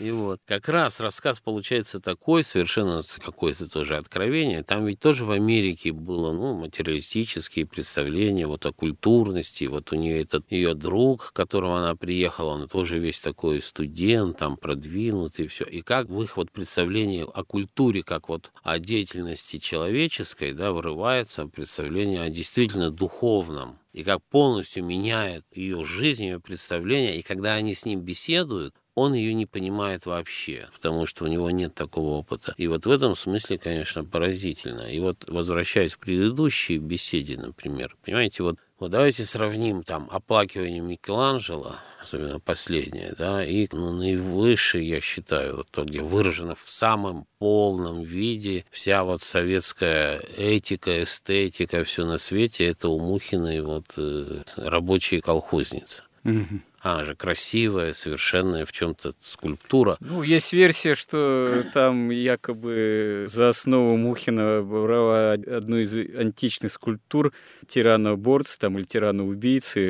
И 0.00 0.12
вот 0.12 0.40
как 0.46 0.68
раз 0.68 1.00
рассказ 1.00 1.40
получается 1.40 1.98
такой, 1.98 2.44
совершенно 2.44 3.02
какое-то 3.18 3.68
тоже 3.68 3.96
откровение. 3.96 4.62
Там 4.62 4.86
ведь 4.86 5.00
тоже 5.00 5.24
в 5.24 5.32
Америке 5.32 5.90
было 5.90 6.32
ну, 6.32 6.54
материалистические 6.54 7.66
представления 7.66 8.46
вот 8.46 8.64
о 8.64 8.72
культурности. 8.72 9.64
Вот 9.64 9.92
у 9.92 9.96
нее 9.96 10.22
этот 10.22 10.52
ее 10.52 10.74
друг, 10.74 11.30
к 11.30 11.32
которому 11.32 11.74
она 11.74 11.96
приехала, 11.96 12.50
он 12.50 12.68
тоже 12.68 12.98
весь 12.98 13.20
такой 13.20 13.60
студент, 13.60 14.38
там 14.38 14.56
продвинутый 14.56 15.48
все. 15.48 15.64
И 15.64 15.80
как 15.80 16.08
в 16.08 16.22
их 16.22 16.36
вот 16.36 16.52
представлении 16.52 17.26
о 17.34 17.42
культуре, 17.42 18.04
как 18.04 18.28
вот 18.28 18.52
о 18.62 18.78
деятельности 18.78 19.58
человеческой, 19.58 20.52
да, 20.52 20.70
вырывается 20.70 21.46
представление 21.46 22.22
о 22.22 22.30
действительно 22.30 22.92
духовном 22.92 23.78
и 23.92 24.04
как 24.04 24.22
полностью 24.30 24.84
меняет 24.84 25.44
ее 25.52 25.82
жизнь, 25.82 26.24
ее 26.24 26.38
представление. 26.38 27.18
И 27.18 27.22
когда 27.22 27.54
они 27.54 27.74
с 27.74 27.84
ним 27.84 28.00
беседуют, 28.00 28.74
он 28.98 29.14
ее 29.14 29.34
не 29.34 29.46
понимает 29.46 30.06
вообще, 30.06 30.68
потому 30.72 31.06
что 31.06 31.24
у 31.24 31.28
него 31.28 31.50
нет 31.50 31.74
такого 31.74 32.18
опыта. 32.18 32.54
И 32.56 32.66
вот 32.66 32.86
в 32.86 32.90
этом 32.90 33.16
смысле, 33.16 33.58
конечно, 33.58 34.04
поразительно. 34.04 34.82
И 34.82 34.98
вот 35.00 35.28
возвращаясь 35.28 35.94
к 35.96 36.00
предыдущей 36.00 36.78
беседе, 36.78 37.36
например, 37.36 37.96
понимаете, 38.04 38.42
вот 38.42 38.56
вот 38.78 38.92
давайте 38.92 39.24
сравним 39.24 39.82
там 39.82 40.06
оплакивание 40.08 40.80
Микеланджело, 40.80 41.74
особенно 42.00 42.38
последнее, 42.38 43.12
да, 43.18 43.44
и 43.44 43.66
ну, 43.72 43.92
наивысшее, 43.92 44.88
я 44.88 45.00
считаю, 45.00 45.56
вот 45.56 45.66
то, 45.72 45.84
где 45.84 46.00
выражено 46.00 46.54
в 46.54 46.70
самом 46.70 47.26
полном 47.40 48.02
виде 48.02 48.64
вся 48.70 49.02
вот 49.02 49.20
советская 49.20 50.20
этика, 50.36 51.02
эстетика, 51.02 51.82
все 51.82 52.06
на 52.06 52.18
свете, 52.18 52.68
это 52.68 52.88
у 52.88 53.00
Мухиной 53.00 53.62
вот 53.62 53.94
э, 53.96 54.42
рабочие 54.56 55.22
колхозницы. 55.22 56.04
Mm-hmm. 56.22 56.60
Она 56.80 57.04
же 57.04 57.16
красивая, 57.16 57.92
совершенная 57.92 58.64
в 58.64 58.72
чем-то 58.72 59.12
скульптура. 59.20 59.96
Ну, 60.00 60.22
есть 60.22 60.52
версия, 60.52 60.94
что 60.94 61.64
там 61.74 62.10
якобы 62.10 63.24
за 63.26 63.48
основу 63.48 63.96
Мухина 63.96 64.62
брала 64.62 65.32
одну 65.32 65.78
из 65.78 65.92
античных 65.94 66.70
скульптур 66.70 67.32
тирана-борца 67.66 68.58
там, 68.60 68.78
или 68.78 68.84
тирана-убийцы. 68.84 69.80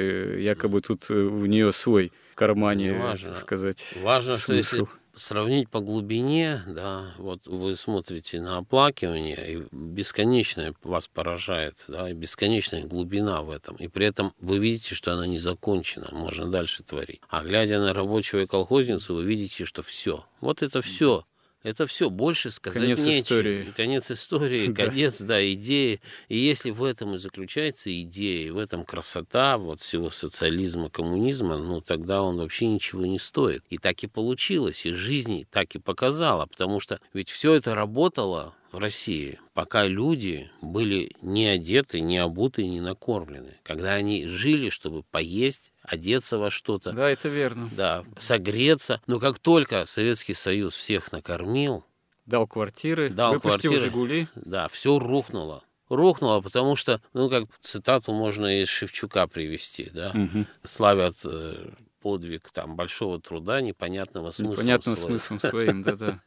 Якобы 0.41 0.81
тут 0.81 1.11
у 1.11 1.45
нее 1.45 1.73
свой 1.73 2.11
кармане, 2.35 2.95
важно, 2.95 3.29
так 3.29 3.39
сказать. 3.39 3.85
Важно, 4.03 4.37
смысл. 4.37 4.47
что 4.63 4.77
если 4.77 4.89
сравнить 5.19 5.69
по 5.69 5.81
глубине, 5.81 6.63
да, 6.67 7.15
вот 7.19 7.47
вы 7.47 7.77
смотрите 7.77 8.41
на 8.41 8.59
оплакивание, 8.59 9.53
и 9.53 9.67
бесконечное 9.73 10.75
вас 10.83 11.09
поражает, 11.09 11.77
да, 11.89 12.11
и 12.11 12.15
бесконечная 12.15 12.85
глубина 12.85 13.43
в 13.43 13.51
этом. 13.51 13.77
И 13.77 13.89
при 13.89 14.07
этом 14.07 14.33
вы 14.41 14.59
видите, 14.59 14.95
что 14.95 15.13
она 15.13 15.27
не 15.27 15.39
закончена, 15.39 16.09
можно 16.13 16.51
дальше 16.51 16.83
творить. 16.83 17.21
А 17.29 17.43
глядя 17.43 17.79
на 17.79 17.93
рабочего 17.93 18.41
и 18.41 18.47
колхозницу, 18.47 19.15
вы 19.15 19.25
видите, 19.25 19.65
что 19.65 19.83
все. 19.83 20.25
Вот 20.41 20.63
это 20.63 20.81
все. 20.83 21.25
Это 21.69 21.87
все, 21.87 22.09
больше 22.09 22.51
сказать 22.51 22.83
конец 22.83 22.99
нечего. 23.01 23.21
Истории. 23.21 23.73
Конец 23.77 24.11
истории, 24.11 24.73
конец, 24.75 25.21
да, 25.21 25.53
идеи. 25.53 26.01
И 26.29 26.39
если 26.39 26.71
в 26.71 26.83
этом 26.83 27.15
и 27.15 27.19
заключается 27.19 27.91
идея, 28.03 28.55
в 28.55 28.59
этом 28.59 28.85
красота 28.85 29.59
вот 29.59 29.83
всего 29.83 30.09
социализма, 30.09 30.89
коммунизма, 30.89 31.59
ну 31.59 31.83
тогда 31.83 32.23
он 32.23 32.39
вообще 32.39 32.67
ничего 32.67 33.05
не 33.05 33.19
стоит. 33.19 33.63
И 33.69 33.77
так 33.77 34.03
и 34.03 34.07
получилось, 34.07 34.87
и 34.87 34.93
жизнь 34.93 35.47
так 35.51 35.75
и 35.75 35.79
показала, 35.79 36.47
потому 36.47 36.81
что 36.81 37.01
ведь 37.13 37.29
все 37.29 37.53
это 37.53 37.75
работало 37.75 38.55
в 38.73 38.79
России, 38.79 39.39
пока 39.53 39.85
люди 39.85 40.51
были 40.63 41.13
не 41.21 41.47
одеты, 41.47 42.01
не 42.01 42.17
обуты, 42.17 42.67
не 42.67 42.81
накормлены. 42.81 43.59
Когда 43.63 43.93
они 43.93 44.27
жили, 44.27 44.71
чтобы 44.71 45.03
поесть, 45.03 45.73
одеться 45.89 46.39
во 46.39 46.51
что-то. 46.51 46.93
Да, 46.93 47.09
это 47.09 47.29
верно. 47.29 47.69
Да, 47.73 48.05
согреться. 48.19 49.01
Но 49.07 49.19
как 49.19 49.39
только 49.39 49.87
Советский 49.87 50.35
Союз 50.35 50.75
всех 50.75 51.13
накормил, 51.13 51.85
дал 52.27 52.47
квартиры, 52.47 53.11
дал 53.11 53.33
выпустил 53.33 53.71
квартиры, 53.71 53.79
«Жигули». 53.79 54.29
Да, 54.35 54.69
все 54.69 54.99
рухнуло. 54.99 55.65
Рухнуло, 55.89 56.43
потому 56.43 56.77
что, 56.77 57.01
ну, 57.15 57.31
как 57.31 57.45
цитату 57.63 58.13
можно 58.13 58.61
из 58.61 58.69
Шевчука 58.69 59.27
привести, 59.27 59.91
да, 59.95 60.11
угу. 60.15 60.45
славят 60.63 61.17
э, 61.25 61.71
подвиг 62.03 62.51
там 62.53 62.77
большого 62.77 63.21
труда 63.21 63.63
непонятного 63.63 64.31
смысла. 64.31 64.53
Непонятным 64.53 64.97
своим. 64.97 65.19
смыслом 65.19 65.41
своим, 65.51 65.83
да-да. 65.83 66.21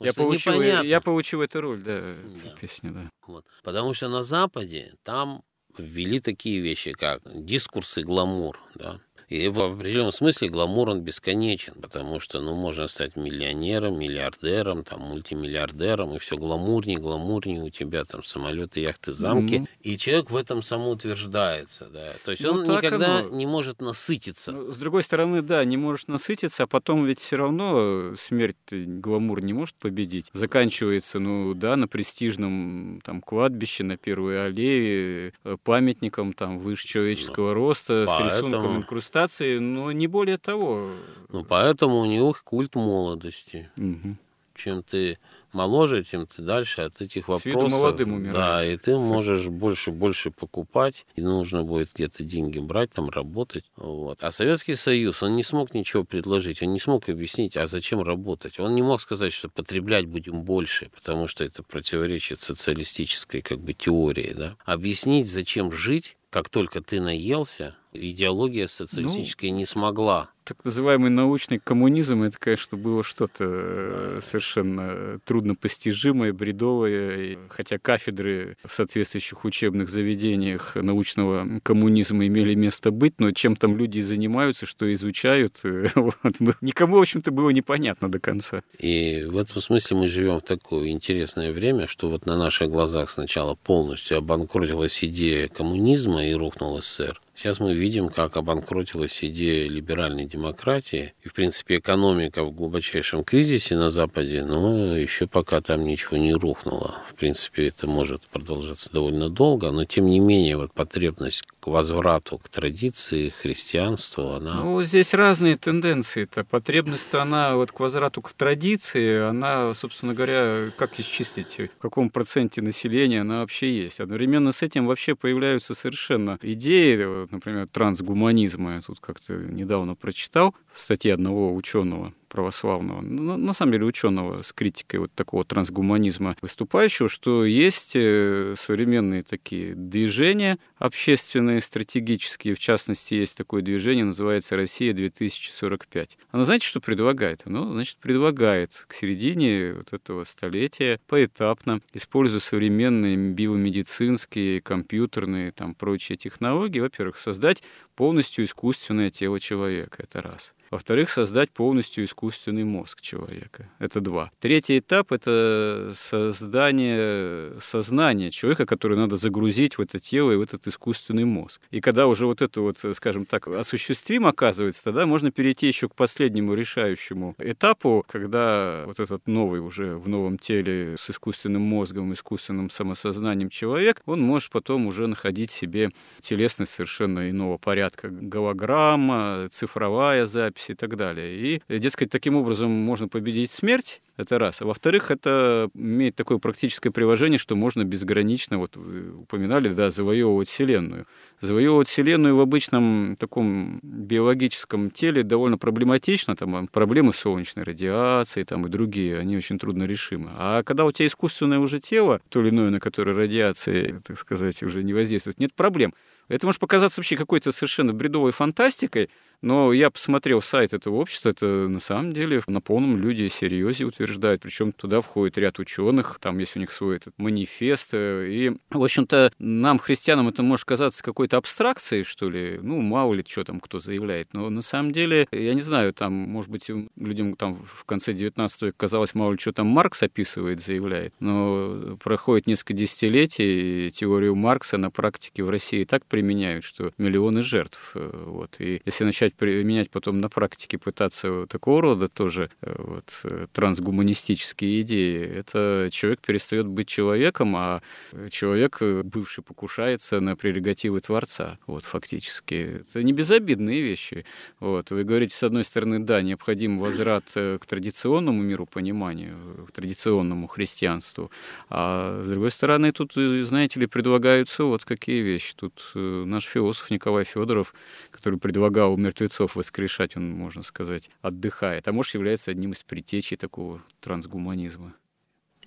Я, 0.00 0.14
получил, 0.14 0.60
я 0.62 1.00
получил 1.00 1.42
эту 1.42 1.60
роль, 1.60 1.82
да, 1.82 2.00
да. 2.00 2.50
песню, 2.60 2.92
да. 2.92 3.42
Потому 3.62 3.94
что 3.94 4.08
на 4.08 4.22
Западе 4.22 4.94
там 5.02 5.42
ввели 5.78 6.20
такие 6.20 6.60
вещи, 6.60 6.92
как 6.92 7.22
дискурс 7.24 7.98
и 7.98 8.02
гламур, 8.02 8.60
да. 8.74 9.00
И 9.28 9.48
в 9.48 9.60
определенном 9.60 10.12
смысле 10.12 10.48
гламур 10.48 10.88
он 10.88 11.02
бесконечен, 11.02 11.74
потому 11.74 12.18
что, 12.18 12.40
ну, 12.40 12.54
можно 12.54 12.88
стать 12.88 13.14
миллионером, 13.14 13.98
миллиардером, 13.98 14.84
там, 14.84 15.02
мультимиллиардером, 15.02 16.14
и 16.14 16.18
все 16.18 16.36
гламурнее, 16.36 16.98
гламурнее 16.98 17.62
у 17.62 17.68
тебя 17.68 18.04
там 18.04 18.22
самолеты, 18.24 18.80
яхты, 18.80 19.12
замки. 19.12 19.56
Mm-hmm. 19.56 19.68
И 19.82 19.98
человек 19.98 20.30
в 20.30 20.36
этом 20.36 20.62
самоутверждается, 20.62 21.88
да. 21.92 22.12
То 22.24 22.30
есть 22.30 22.42
ну, 22.42 22.52
он 22.52 22.62
никогда 22.62 23.18
оно... 23.18 23.28
не 23.28 23.46
может 23.46 23.82
насытиться. 23.82 24.52
Ну, 24.52 24.72
с 24.72 24.76
другой 24.76 25.02
стороны, 25.02 25.42
да, 25.42 25.62
не 25.64 25.76
можешь 25.76 26.06
насытиться, 26.06 26.62
а 26.62 26.66
потом 26.66 27.04
ведь 27.04 27.20
все 27.20 27.36
равно 27.36 28.14
смерть 28.16 28.56
гламур 28.70 29.42
не 29.42 29.52
может 29.52 29.74
победить. 29.74 30.30
Заканчивается, 30.32 31.18
ну, 31.18 31.52
да, 31.52 31.76
на 31.76 31.86
престижном 31.86 33.02
там 33.04 33.20
кладбище, 33.20 33.84
на 33.84 33.98
Первой 33.98 34.46
аллее, 34.46 35.34
э, 35.44 35.56
памятником 35.62 36.32
там 36.32 36.58
выше 36.60 36.86
человеческого 36.86 37.48
ну, 37.48 37.54
роста, 37.54 38.04
поэтому... 38.06 38.30
с 38.30 38.34
рисунком 38.34 38.76
инкрустации 38.78 39.17
адаптации, 39.18 39.58
но 39.58 39.92
не 39.92 40.06
более 40.06 40.38
того. 40.38 40.90
Ну, 41.28 41.44
поэтому 41.44 42.00
у 42.00 42.06
него 42.06 42.34
культ 42.44 42.74
молодости. 42.74 43.70
Угу. 43.76 44.16
Чем 44.54 44.82
ты 44.82 45.18
моложе, 45.52 46.02
тем 46.02 46.26
ты 46.26 46.42
дальше 46.42 46.82
от 46.82 47.00
этих 47.00 47.28
вопросов. 47.28 47.42
С 47.42 47.46
виду 47.46 47.68
молодым 47.68 48.12
умираешь. 48.14 48.36
Да, 48.36 48.64
и 48.64 48.76
ты 48.76 48.96
можешь 48.96 49.46
больше 49.46 49.92
больше 49.92 50.32
покупать, 50.32 51.06
и 51.14 51.20
нужно 51.20 51.62
будет 51.62 51.92
где-то 51.94 52.24
деньги 52.24 52.58
брать, 52.58 52.90
там 52.90 53.08
работать. 53.08 53.64
Вот. 53.76 54.18
А 54.20 54.32
Советский 54.32 54.74
Союз, 54.74 55.22
он 55.22 55.36
не 55.36 55.44
смог 55.44 55.74
ничего 55.74 56.02
предложить, 56.02 56.60
он 56.60 56.72
не 56.72 56.80
смог 56.80 57.08
объяснить, 57.08 57.56
а 57.56 57.68
зачем 57.68 58.02
работать. 58.02 58.58
Он 58.58 58.74
не 58.74 58.82
мог 58.82 59.00
сказать, 59.00 59.32
что 59.32 59.48
потреблять 59.48 60.06
будем 60.06 60.42
больше, 60.42 60.90
потому 60.92 61.28
что 61.28 61.44
это 61.44 61.62
противоречит 61.62 62.40
социалистической 62.40 63.42
как 63.42 63.60
бы 63.60 63.74
теории. 63.74 64.32
Да? 64.36 64.56
Объяснить, 64.64 65.30
зачем 65.30 65.70
жить, 65.70 66.16
как 66.30 66.48
только 66.48 66.82
ты 66.82 67.00
наелся, 67.00 67.76
идеология 67.92 68.66
социалистическая 68.66 69.50
ну, 69.50 69.56
не 69.58 69.66
смогла 69.66 70.30
так 70.48 70.64
называемый 70.64 71.10
научный 71.10 71.58
коммунизм, 71.58 72.22
это, 72.22 72.38
конечно, 72.38 72.78
было 72.78 73.04
что-то 73.04 73.44
э, 73.44 74.20
совершенно 74.22 75.20
труднопостижимое, 75.26 76.32
бредовое. 76.32 77.38
Хотя 77.50 77.78
кафедры 77.78 78.56
в 78.64 78.72
соответствующих 78.72 79.44
учебных 79.44 79.90
заведениях 79.90 80.74
научного 80.74 81.60
коммунизма 81.62 82.26
имели 82.26 82.54
место 82.54 82.90
быть, 82.90 83.20
но 83.20 83.32
чем 83.32 83.56
там 83.56 83.76
люди 83.76 84.00
занимаются, 84.00 84.64
что 84.64 84.90
изучают, 84.90 85.60
э, 85.64 85.88
вот, 85.94 86.14
никому, 86.62 86.96
в 86.96 87.00
общем-то, 87.02 87.30
было 87.30 87.50
непонятно 87.50 88.10
до 88.10 88.18
конца. 88.18 88.62
И 88.78 89.24
в 89.28 89.36
этом 89.36 89.60
смысле 89.60 89.98
мы 89.98 90.08
живем 90.08 90.40
в 90.40 90.44
такое 90.44 90.88
интересное 90.88 91.52
время, 91.52 91.86
что 91.86 92.08
вот 92.08 92.24
на 92.24 92.38
наших 92.38 92.70
глазах 92.70 93.10
сначала 93.10 93.54
полностью 93.54 94.16
обанкротилась 94.16 95.04
идея 95.04 95.48
коммунизма 95.48 96.24
и 96.26 96.32
рухнул 96.32 96.80
СССР. 96.80 97.20
Сейчас 97.38 97.60
мы 97.60 97.72
видим, 97.72 98.08
как 98.08 98.36
обанкротилась 98.36 99.22
идея 99.22 99.68
либеральной 99.68 100.26
демократии. 100.26 101.14
И, 101.22 101.28
в 101.28 101.34
принципе, 101.34 101.76
экономика 101.76 102.42
в 102.42 102.50
глубочайшем 102.50 103.22
кризисе 103.22 103.76
на 103.76 103.90
Западе, 103.90 104.44
но 104.44 104.96
еще 104.96 105.28
пока 105.28 105.60
там 105.60 105.84
ничего 105.84 106.16
не 106.16 106.34
рухнуло. 106.34 106.96
В 107.08 107.14
принципе, 107.14 107.68
это 107.68 107.86
может 107.86 108.22
продолжаться 108.22 108.92
довольно 108.92 109.30
долго, 109.30 109.70
но, 109.70 109.84
тем 109.84 110.06
не 110.06 110.18
менее, 110.18 110.56
вот 110.56 110.72
потребность 110.72 111.44
возврату 111.68 112.38
к 112.38 112.48
традиции, 112.48 113.28
христианству, 113.28 114.34
она... 114.34 114.62
Ну, 114.62 114.82
здесь 114.82 115.14
разные 115.14 115.56
тенденции-то. 115.56 116.44
Потребность-то 116.44 117.22
она 117.22 117.56
вот 117.56 117.72
к 117.72 117.80
возврату 117.80 118.22
к 118.22 118.32
традиции, 118.32 119.20
она, 119.20 119.74
собственно 119.74 120.14
говоря, 120.14 120.70
как 120.76 120.98
исчистить, 121.00 121.58
в 121.58 121.80
каком 121.80 122.10
проценте 122.10 122.62
населения 122.62 123.20
она 123.20 123.40
вообще 123.40 123.70
есть. 123.76 124.00
Одновременно 124.00 124.52
с 124.52 124.62
этим 124.62 124.86
вообще 124.86 125.14
появляются 125.14 125.74
совершенно 125.74 126.38
идеи, 126.42 126.96
например, 127.30 127.68
трансгуманизма. 127.68 128.74
Я 128.74 128.80
тут 128.80 129.00
как-то 129.00 129.34
недавно 129.34 129.94
прочитал 129.94 130.54
в 130.72 130.80
статье 130.80 131.14
одного 131.14 131.54
ученого, 131.54 132.12
православного, 132.28 133.00
на 133.00 133.52
самом 133.52 133.72
деле 133.72 133.86
ученого 133.86 134.42
с 134.42 134.52
критикой 134.52 135.00
вот 135.00 135.12
такого 135.14 135.44
трансгуманизма 135.44 136.36
выступающего, 136.40 137.08
что 137.08 137.44
есть 137.44 137.92
э, 137.94 138.54
современные 138.56 139.22
такие 139.22 139.74
движения 139.74 140.58
общественные, 140.76 141.60
стратегические. 141.60 142.54
В 142.54 142.58
частности, 142.58 143.14
есть 143.14 143.36
такое 143.36 143.62
движение, 143.62 144.04
называется 144.04 144.56
«Россия 144.56 144.92
2045». 144.92 146.10
Оно 146.30 146.44
знаете, 146.44 146.66
что 146.66 146.80
предлагает? 146.80 147.42
Оно, 147.44 147.72
значит, 147.72 147.98
предлагает 147.98 148.84
к 148.86 148.92
середине 148.94 149.74
вот 149.74 149.92
этого 149.92 150.24
столетия 150.24 151.00
поэтапно, 151.06 151.80
используя 151.92 152.40
современные 152.40 153.16
биомедицинские, 153.16 154.60
компьютерные, 154.60 155.52
там, 155.52 155.74
прочие 155.74 156.16
технологии, 156.16 156.80
во-первых, 156.80 157.18
создать 157.18 157.62
полностью 157.94 158.44
искусственное 158.44 159.10
тело 159.10 159.40
человека. 159.40 160.02
Это 160.02 160.22
раз. 160.22 160.54
Во-вторых, 160.70 161.08
создать 161.10 161.50
полностью 161.50 162.04
искусственный 162.04 162.64
мозг 162.64 163.00
человека. 163.00 163.68
Это 163.78 164.00
два. 164.00 164.30
Третий 164.40 164.78
этап— 164.78 165.12
это 165.12 165.92
создание 165.94 167.58
сознания 167.60 168.30
человека, 168.30 168.66
который 168.66 168.96
надо 168.96 169.16
загрузить 169.16 169.78
в 169.78 169.80
это 169.80 169.98
тело 169.98 170.32
и 170.32 170.36
в 170.36 170.42
этот 170.42 170.66
искусственный 170.66 171.24
мозг. 171.24 171.60
И 171.70 171.80
когда 171.80 172.06
уже 172.06 172.26
вот 172.26 172.42
это 172.42 172.60
вот, 172.60 172.78
скажем 172.92 173.24
так, 173.26 173.48
осуществим 173.48 174.26
оказывается, 174.26 174.84
тогда 174.84 175.06
можно 175.06 175.30
перейти 175.30 175.66
еще 175.66 175.88
к 175.88 175.94
последнему 175.94 176.54
решающему 176.54 177.34
этапу, 177.38 178.04
когда 178.08 178.84
вот 178.86 179.00
этот 179.00 179.26
новый 179.26 179.60
уже 179.60 179.96
в 179.96 180.08
новом 180.08 180.38
теле 180.38 180.96
с 180.98 181.10
искусственным 181.10 181.62
мозгом, 181.62 182.12
искусственным 182.12 182.70
самосознанием 182.70 183.50
человек, 183.50 184.02
он 184.06 184.20
может 184.20 184.50
потом 184.50 184.86
уже 184.86 185.06
находить 185.06 185.50
себе 185.50 185.90
телесность 186.20 186.72
совершенно 186.72 187.30
иного 187.30 187.58
порядка. 187.58 188.08
Голограмма, 188.10 189.48
цифровая 189.50 190.26
запись, 190.26 190.57
записи 190.58 190.72
и 190.72 190.74
так 190.74 190.96
далее. 190.96 191.34
И, 191.68 191.78
дескать, 191.78 192.10
таким 192.10 192.36
образом 192.36 192.70
можно 192.70 193.08
победить 193.08 193.50
смерть, 193.50 194.00
это 194.16 194.38
раз. 194.38 194.62
А 194.62 194.66
во-вторых, 194.66 195.10
это 195.10 195.70
имеет 195.74 196.16
такое 196.16 196.38
практическое 196.38 196.90
приложение, 196.90 197.38
что 197.38 197.56
можно 197.56 197.84
безгранично, 197.84 198.58
вот 198.58 198.76
упоминали, 198.76 199.68
да, 199.68 199.90
завоевывать 199.90 200.48
Вселенную. 200.48 201.06
Завоевывать 201.40 201.88
Вселенную 201.88 202.36
в 202.36 202.40
обычном 202.40 203.16
таком 203.18 203.80
биологическом 203.82 204.90
теле 204.90 205.22
довольно 205.22 205.58
проблематично. 205.58 206.34
Там 206.34 206.66
проблемы 206.68 207.12
солнечной 207.12 207.64
радиации 207.64 208.42
там, 208.42 208.66
и 208.66 208.68
другие, 208.68 209.18
они 209.18 209.36
очень 209.36 209.58
трудно 209.58 209.84
решимы. 209.84 210.30
А 210.36 210.62
когда 210.62 210.84
у 210.84 210.92
тебя 210.92 211.06
искусственное 211.06 211.58
уже 211.58 211.80
тело, 211.80 212.20
то 212.28 212.40
или 212.40 212.50
иное, 212.50 212.70
на 212.70 212.80
которое 212.80 213.14
радиация, 213.14 214.00
так 214.06 214.18
сказать, 214.18 214.62
уже 214.62 214.82
не 214.82 214.92
воздействует, 214.92 215.38
нет 215.38 215.54
проблем. 215.54 215.94
Это 216.28 216.46
может 216.46 216.60
показаться 216.60 217.00
вообще 217.00 217.16
какой-то 217.16 217.52
совершенно 217.52 217.92
бредовой 217.92 218.32
фантастикой, 218.32 219.08
но 219.40 219.72
я 219.72 219.90
посмотрел 219.90 220.42
сайт 220.42 220.74
этого 220.74 220.96
общества, 220.96 221.30
это 221.30 221.46
на 221.46 221.80
самом 221.80 222.12
деле 222.12 222.42
на 222.46 222.60
полном 222.60 222.96
люди 222.98 223.28
серьезе 223.28 223.84
утверждают, 223.84 224.42
причем 224.42 224.72
туда 224.72 225.00
входит 225.00 225.38
ряд 225.38 225.58
ученых, 225.60 226.18
там 226.20 226.38
есть 226.38 226.56
у 226.56 226.60
них 226.60 226.72
свой 226.72 226.96
этот 226.96 227.14
манифест, 227.18 227.90
и, 227.94 228.56
в 228.70 228.82
общем-то, 228.82 229.32
нам, 229.38 229.78
христианам, 229.78 230.28
это 230.28 230.42
может 230.42 230.64
казаться 230.64 231.02
какой-то 231.04 231.36
абстракцией, 231.36 232.02
что 232.02 232.28
ли, 232.28 232.58
ну, 232.60 232.80
мало 232.80 233.14
ли, 233.14 233.24
что 233.26 233.44
там 233.44 233.60
кто 233.60 233.78
заявляет, 233.78 234.34
но 234.34 234.50
на 234.50 234.62
самом 234.62 234.92
деле, 234.92 235.28
я 235.30 235.54
не 235.54 235.60
знаю, 235.60 235.94
там, 235.94 236.12
может 236.12 236.50
быть, 236.50 236.68
людям 236.96 237.36
там 237.36 237.54
в 237.54 237.84
конце 237.84 238.12
19 238.12 238.62
века 238.62 238.76
казалось, 238.76 239.14
мало 239.14 239.32
ли, 239.32 239.38
что 239.38 239.52
там 239.52 239.68
Маркс 239.68 240.02
описывает, 240.02 240.60
заявляет, 240.60 241.14
но 241.20 241.96
проходит 242.02 242.48
несколько 242.48 242.72
десятилетий, 242.72 243.86
и 243.86 243.90
теорию 243.90 244.34
Маркса 244.34 244.78
на 244.78 244.90
практике 244.90 245.44
в 245.44 245.50
России 245.50 245.84
так 245.84 246.04
применяют, 246.18 246.64
что 246.64 246.90
миллионы 246.98 247.42
жертв, 247.42 247.92
вот, 247.94 248.56
и 248.58 248.82
если 248.84 249.04
начать 249.04 249.34
применять 249.34 249.88
потом 249.88 250.18
на 250.18 250.28
практике, 250.28 250.76
пытаться 250.76 251.46
такого 251.46 251.80
рода 251.80 252.08
тоже 252.08 252.50
э, 252.60 252.74
вот, 252.76 253.20
э, 253.22 253.46
трансгуманистические 253.52 254.80
идеи, 254.80 255.20
это 255.22 255.88
человек 255.92 256.20
перестает 256.20 256.66
быть 256.66 256.88
человеком, 256.88 257.54
а 257.56 257.82
человек, 258.30 258.78
э, 258.80 259.02
бывший, 259.04 259.44
покушается 259.44 260.18
на 260.18 260.34
прерогативы 260.34 261.00
Творца, 261.00 261.58
вот, 261.68 261.84
фактически. 261.84 262.80
Это 262.80 263.04
не 263.04 263.12
безобидные 263.12 263.82
вещи. 263.82 264.24
Вот. 264.58 264.90
Вы 264.90 265.04
говорите, 265.04 265.36
с 265.36 265.42
одной 265.44 265.62
стороны, 265.62 266.00
да, 266.00 266.20
необходим 266.20 266.80
возврат 266.80 267.24
к 267.34 267.60
традиционному 267.64 268.42
миру 268.42 268.66
пониманию, 268.66 269.36
к 269.68 269.72
традиционному 269.72 270.48
христианству, 270.48 271.30
а 271.70 272.22
с 272.24 272.28
другой 272.28 272.50
стороны, 272.50 272.90
тут, 272.90 273.12
знаете 273.12 273.78
ли, 273.78 273.86
предлагаются 273.86 274.64
вот 274.64 274.84
какие 274.84 275.22
вещи. 275.22 275.54
Тут 275.54 275.92
наш 276.08 276.44
философ 276.44 276.90
Николай 276.90 277.24
Федоров, 277.24 277.74
который 278.10 278.38
предлагал 278.38 278.96
мертвецов 278.96 279.56
воскрешать, 279.56 280.16
он, 280.16 280.30
можно 280.30 280.62
сказать, 280.62 281.10
отдыхает. 281.22 281.88
А 281.88 281.92
может, 281.92 282.14
является 282.14 282.50
одним 282.50 282.72
из 282.72 282.82
притечей 282.82 283.36
такого 283.36 283.82
трансгуманизма. 284.00 284.94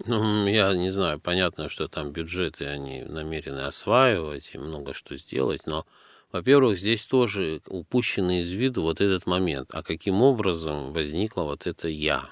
Ну, 0.06 0.48
я 0.48 0.74
не 0.74 0.92
знаю, 0.92 1.20
понятно, 1.20 1.70
что 1.70 1.88
там 1.88 2.12
бюджеты 2.12 2.66
они 2.66 3.04
намерены 3.04 3.60
осваивать 3.60 4.52
и 4.54 4.58
много 4.58 4.94
что 4.94 5.16
сделать, 5.16 5.68
но, 5.68 5.86
во-первых, 6.32 6.80
здесь 6.80 7.06
тоже 7.06 7.62
упущено 7.68 8.40
из 8.40 8.52
виду 8.52 8.82
вот 8.82 9.02
этот 9.02 9.28
момент, 9.28 9.70
а 9.74 9.84
каким 9.84 10.22
образом 10.22 10.92
возникло 10.94 11.44
вот 11.44 11.68
это 11.68 11.88
«я» 11.88 12.30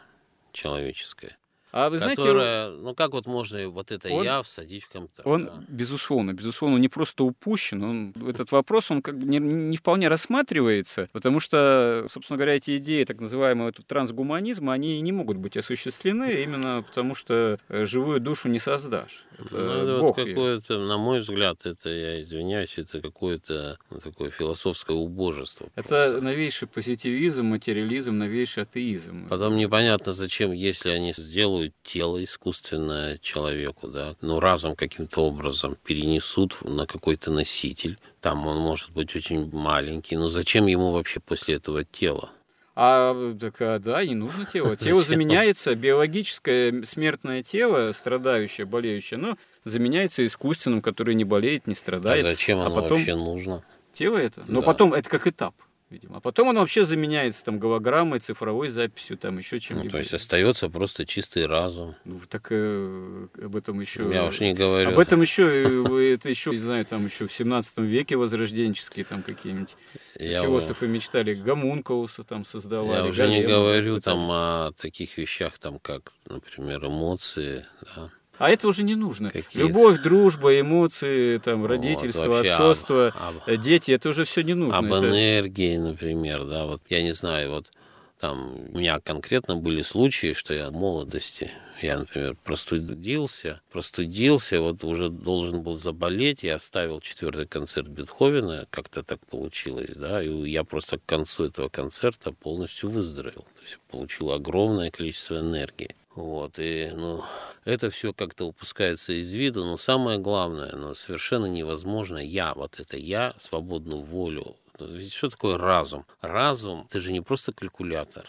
человеческое. 0.52 1.38
А 1.71 1.89
вы 1.89 1.97
знаете, 1.99 2.21
которая, 2.21 2.69
ну 2.71 2.95
как 2.95 3.12
вот 3.13 3.27
можно 3.27 3.69
вот 3.69 3.91
это 3.91 4.10
он, 4.10 4.23
я 4.23 4.41
всадить 4.41 4.84
в 4.84 4.89
компьютер? 4.89 5.27
Он, 5.27 5.45
да? 5.45 5.63
безусловно, 5.67 6.34
безусловно, 6.34 6.77
не 6.77 6.89
просто 6.89 7.23
упущен, 7.23 7.84
он, 7.84 8.13
этот 8.27 8.51
вопрос, 8.51 8.89
он 8.89 9.01
как 9.01 9.17
бы 9.19 9.27
не, 9.27 9.38
не 9.39 9.77
вполне 9.77 10.08
рассматривается, 10.08 11.10
потому 11.12 11.39
что, 11.39 12.08
собственно 12.10 12.38
говоря, 12.38 12.55
эти 12.55 12.77
идеи 12.77 13.03
так 13.03 13.19
называемого 13.19 13.71
трансгуманизма, 13.71 14.73
они 14.73 14.99
не 15.01 15.12
могут 15.12 15.38
быть 15.38 15.58
осуществлены 15.58 16.41
именно 16.43 16.84
потому, 16.88 17.13
что 17.13 17.60
э, 17.69 17.86
живую 17.86 18.19
душу 18.19 18.49
не 18.49 18.60
создашь. 18.60 19.23
Это 19.38 19.58
ну, 19.58 19.71
это 19.71 19.99
Бог 19.99 20.17
вот 20.17 20.27
какое-то, 20.27 20.79
на 20.79 20.97
мой 20.97 21.19
взгляд, 21.19 21.65
это, 21.65 21.89
я 21.89 22.21
извиняюсь, 22.21 22.77
это 22.77 22.99
какое-то 22.99 23.77
ну, 23.91 23.99
такое 23.99 24.32
философское 24.32 24.95
убожество. 24.95 25.69
Это 25.75 25.88
просто. 25.88 26.21
новейший 26.21 26.67
позитивизм, 26.67 27.45
материализм, 27.45 28.17
новейший 28.17 28.63
атеизм. 28.63 29.27
Потом 29.29 29.55
непонятно, 29.55 30.13
зачем, 30.13 30.51
если 30.51 30.89
они 30.89 31.13
сделают 31.15 31.59
сделают 31.60 31.74
тело 31.84 32.24
искусственное 32.24 33.17
человеку, 33.17 33.88
да, 33.88 34.15
ну, 34.22 34.39
разум 34.39 34.76
каким-то 34.76 35.26
образом 35.26 35.78
перенесут 35.84 36.58
на 36.63 36.86
какой-то 36.86 37.32
носитель. 37.32 37.98
Там 38.22 38.48
он 38.48 38.58
может 38.58 38.91
быть 38.91 39.15
очень 39.15 39.50
маленький, 39.52 40.17
но 40.17 40.28
зачем 40.28 40.67
ему 40.67 40.91
вообще 40.91 41.19
после 41.19 41.56
этого 41.56 41.84
тело? 41.84 42.30
А 42.76 43.36
так, 43.39 43.62
а, 43.62 43.80
да, 43.80 44.06
не 44.06 44.15
нужно 44.15 44.45
тело. 44.45 44.76
Тело 44.78 45.02
заменяется, 45.02 45.76
биологическое 45.76 46.84
смертное 46.86 47.43
тело, 47.43 47.91
страдающее, 47.91 48.65
болеющее, 48.65 49.17
но 49.17 49.38
заменяется 49.65 50.26
искусственным, 50.26 50.82
которое 50.82 51.13
не 51.13 51.26
болеет, 51.26 51.67
не 51.67 51.76
страдает. 51.76 52.26
А 52.26 52.30
зачем 52.30 52.60
а 52.60 52.67
оно 52.67 52.78
а 52.78 52.82
потом... 52.82 52.98
вообще 52.98 53.15
нужно? 53.15 53.63
Тело 53.91 54.17
это? 54.17 54.45
Но 54.48 54.62
да. 54.62 54.65
потом 54.65 54.93
это 54.93 55.10
как 55.10 55.28
этап 55.28 55.54
видимо. 55.89 56.17
А 56.17 56.19
потом 56.19 56.49
он 56.49 56.58
вообще 56.58 56.84
заменяется 56.84 57.43
там 57.43 57.60
голограммой, 57.60 58.19
цифровой 58.19 58.69
записью, 58.69 59.17
там 59.17 59.38
еще 59.38 59.60
чем-нибудь. 59.60 59.86
Ну, 59.86 59.91
то 59.91 59.97
есть 59.99 60.13
остается 60.13 60.69
просто 60.69 61.06
чистый 61.06 61.45
разум. 61.45 61.95
Ну, 62.06 62.21
так 62.28 62.47
э, 62.52 63.28
об 63.41 63.56
этом 63.56 63.80
еще... 63.80 64.10
Я 64.12 64.25
уж 64.25 64.39
не 64.39 64.54
говорю. 64.54 64.91
Об 64.91 64.99
этом 64.99 65.21
еще, 65.21 65.43
э, 65.43 66.13
это 66.13 66.30
еще, 66.30 66.52
не 66.52 66.58
знаю, 66.58 66.86
там 66.86 67.06
еще 67.06 67.28
в 67.28 67.34
17 67.34 67.80
веке 67.80 68.15
возрожденческие 68.15 69.06
там 69.06 69.23
какие-нибудь 69.23 69.75
я 70.19 70.41
философы 70.41 70.86
вы... 70.86 70.93
мечтали, 70.93 71.34
гомункулуса 71.34 72.23
там 72.23 72.45
создавали. 72.45 73.04
Я 73.04 73.06
уже 73.06 73.28
не 73.28 73.43
говорю 73.43 73.99
там 74.02 74.30
о 74.30 74.71
таких 74.80 75.17
вещах, 75.17 75.58
там 75.60 75.80
как, 75.80 76.12
например, 76.28 76.86
эмоции, 76.86 77.65
да, 77.95 78.10
а 78.39 78.49
это 78.49 78.67
уже 78.67 78.84
не 78.84 78.95
нужно. 78.95 79.30
Какие 79.30 79.63
Любовь, 79.63 80.02
дружба, 80.02 80.60
эмоции, 80.60 81.38
там, 81.38 81.65
родительство, 81.65 82.28
вот, 82.28 82.45
отцовство, 82.45 83.08
об, 83.08 83.49
об, 83.49 83.62
дети, 83.62 83.91
это 83.91 84.10
уже 84.10 84.23
все 84.23 84.41
не 84.41 84.54
нужно. 84.54 84.78
Об 84.78 84.86
это... 84.86 85.10
энергии, 85.10 85.78
например, 85.78 86.45
да, 86.45 86.65
вот 86.65 86.82
я 86.89 87.04
не 87.04 87.12
знаю, 87.12 87.52
вот 87.52 87.71
там 88.19 88.56
у 88.73 88.78
меня 88.78 88.99
конкретно 89.02 89.58
были 89.58 89.82
случаи, 89.82 90.34
что 90.34 90.54
я 90.54 90.69
в 90.69 90.73
молодости, 90.73 91.52
я, 91.82 91.99
например, 91.99 92.38
простудился, 92.43 93.62
простудился, 93.71 94.62
вот 94.62 94.86
уже 94.86 95.10
должен 95.10 95.62
был 95.62 95.75
заболеть, 95.75 96.43
я 96.43 96.56
оставил 96.56 97.02
четвертый 97.02 97.45
концерт 97.45 97.88
Бетховена, 97.88 98.67
как-то 98.69 99.04
так 99.04 99.19
получилось, 99.28 99.95
да, 99.95 100.23
и 100.23 100.49
я 100.49 100.63
просто 100.63 100.97
к 100.97 101.06
концу 101.06 101.45
этого 101.45 101.67
концерта 101.67 102.32
полностью 102.32 102.89
выздоровел, 102.89 103.45
то 103.56 103.62
есть 103.63 103.78
получил 103.91 104.32
огромное 104.32 104.91
количество 104.91 105.39
энергии. 105.39 105.95
Вот, 106.15 106.58
и, 106.58 106.91
ну, 106.95 107.24
это 107.65 107.89
все 107.91 108.13
как-то 108.13 108.45
упускается 108.45 109.13
из 109.13 109.32
виду, 109.34 109.63
но 109.63 109.78
самое 109.78 110.17
главное, 110.17 110.72
но 110.76 110.95
совершенно 110.95 111.45
невозможно 111.45 112.17
я, 112.17 112.54
вот 112.54 112.80
это 112.80 112.98
я, 112.98 113.36
свободную 113.39 114.02
волю. 114.02 114.56
Ведь 114.80 115.13
что 115.13 115.30
такое 115.30 115.58
разум? 115.58 116.06
Разум– 116.22 116.86
это 116.89 117.00
же 117.00 117.12
не 117.12 117.22
просто 117.22 117.54
калькулятор, 117.54 118.28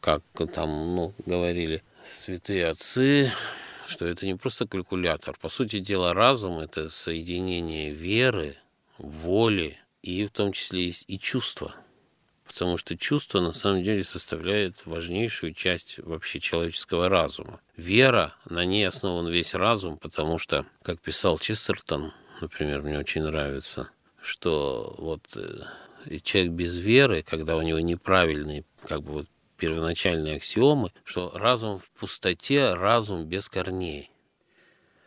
как 0.00 0.22
там, 0.54 0.94
ну, 0.94 1.14
говорили 1.24 1.82
святые 2.04 2.68
отцы, 2.68 3.32
что 3.86 4.06
это 4.06 4.24
не 4.26 4.34
просто 4.34 4.66
калькулятор. 4.66 5.36
По 5.38 5.48
сути 5.48 5.80
дела, 5.80 6.14
разум– 6.14 6.58
это 6.60 6.90
соединение 6.90 7.90
веры, 7.90 8.56
воли 8.98 9.78
и 10.02 10.26
в 10.26 10.30
том 10.30 10.52
числе 10.52 10.90
и 10.90 11.18
чувства. 11.18 11.74
Потому 12.46 12.76
что 12.76 12.96
чувство 12.96 13.40
на 13.40 13.52
самом 13.52 13.82
деле 13.82 14.04
составляет 14.04 14.86
важнейшую 14.86 15.52
часть 15.52 15.98
вообще 15.98 16.40
человеческого 16.40 17.08
разума. 17.08 17.60
Вера, 17.76 18.34
на 18.48 18.64
ней 18.64 18.86
основан 18.86 19.28
весь 19.28 19.54
разум, 19.54 19.98
потому 19.98 20.38
что, 20.38 20.66
как 20.82 21.00
писал 21.00 21.38
Честертон, 21.38 22.12
например, 22.40 22.82
мне 22.82 22.98
очень 22.98 23.22
нравится, 23.22 23.90
что 24.22 24.94
вот 24.98 25.22
э, 25.36 26.18
человек 26.22 26.52
без 26.52 26.78
веры, 26.78 27.22
когда 27.22 27.56
у 27.56 27.62
него 27.62 27.80
неправильные 27.80 28.64
как 28.86 29.02
бы 29.02 29.12
вот 29.12 29.26
первоначальные 29.56 30.36
аксиомы, 30.36 30.92
что 31.04 31.30
разум 31.34 31.78
в 31.78 31.90
пустоте, 31.98 32.74
разум 32.74 33.24
без 33.24 33.48
корней. 33.48 34.10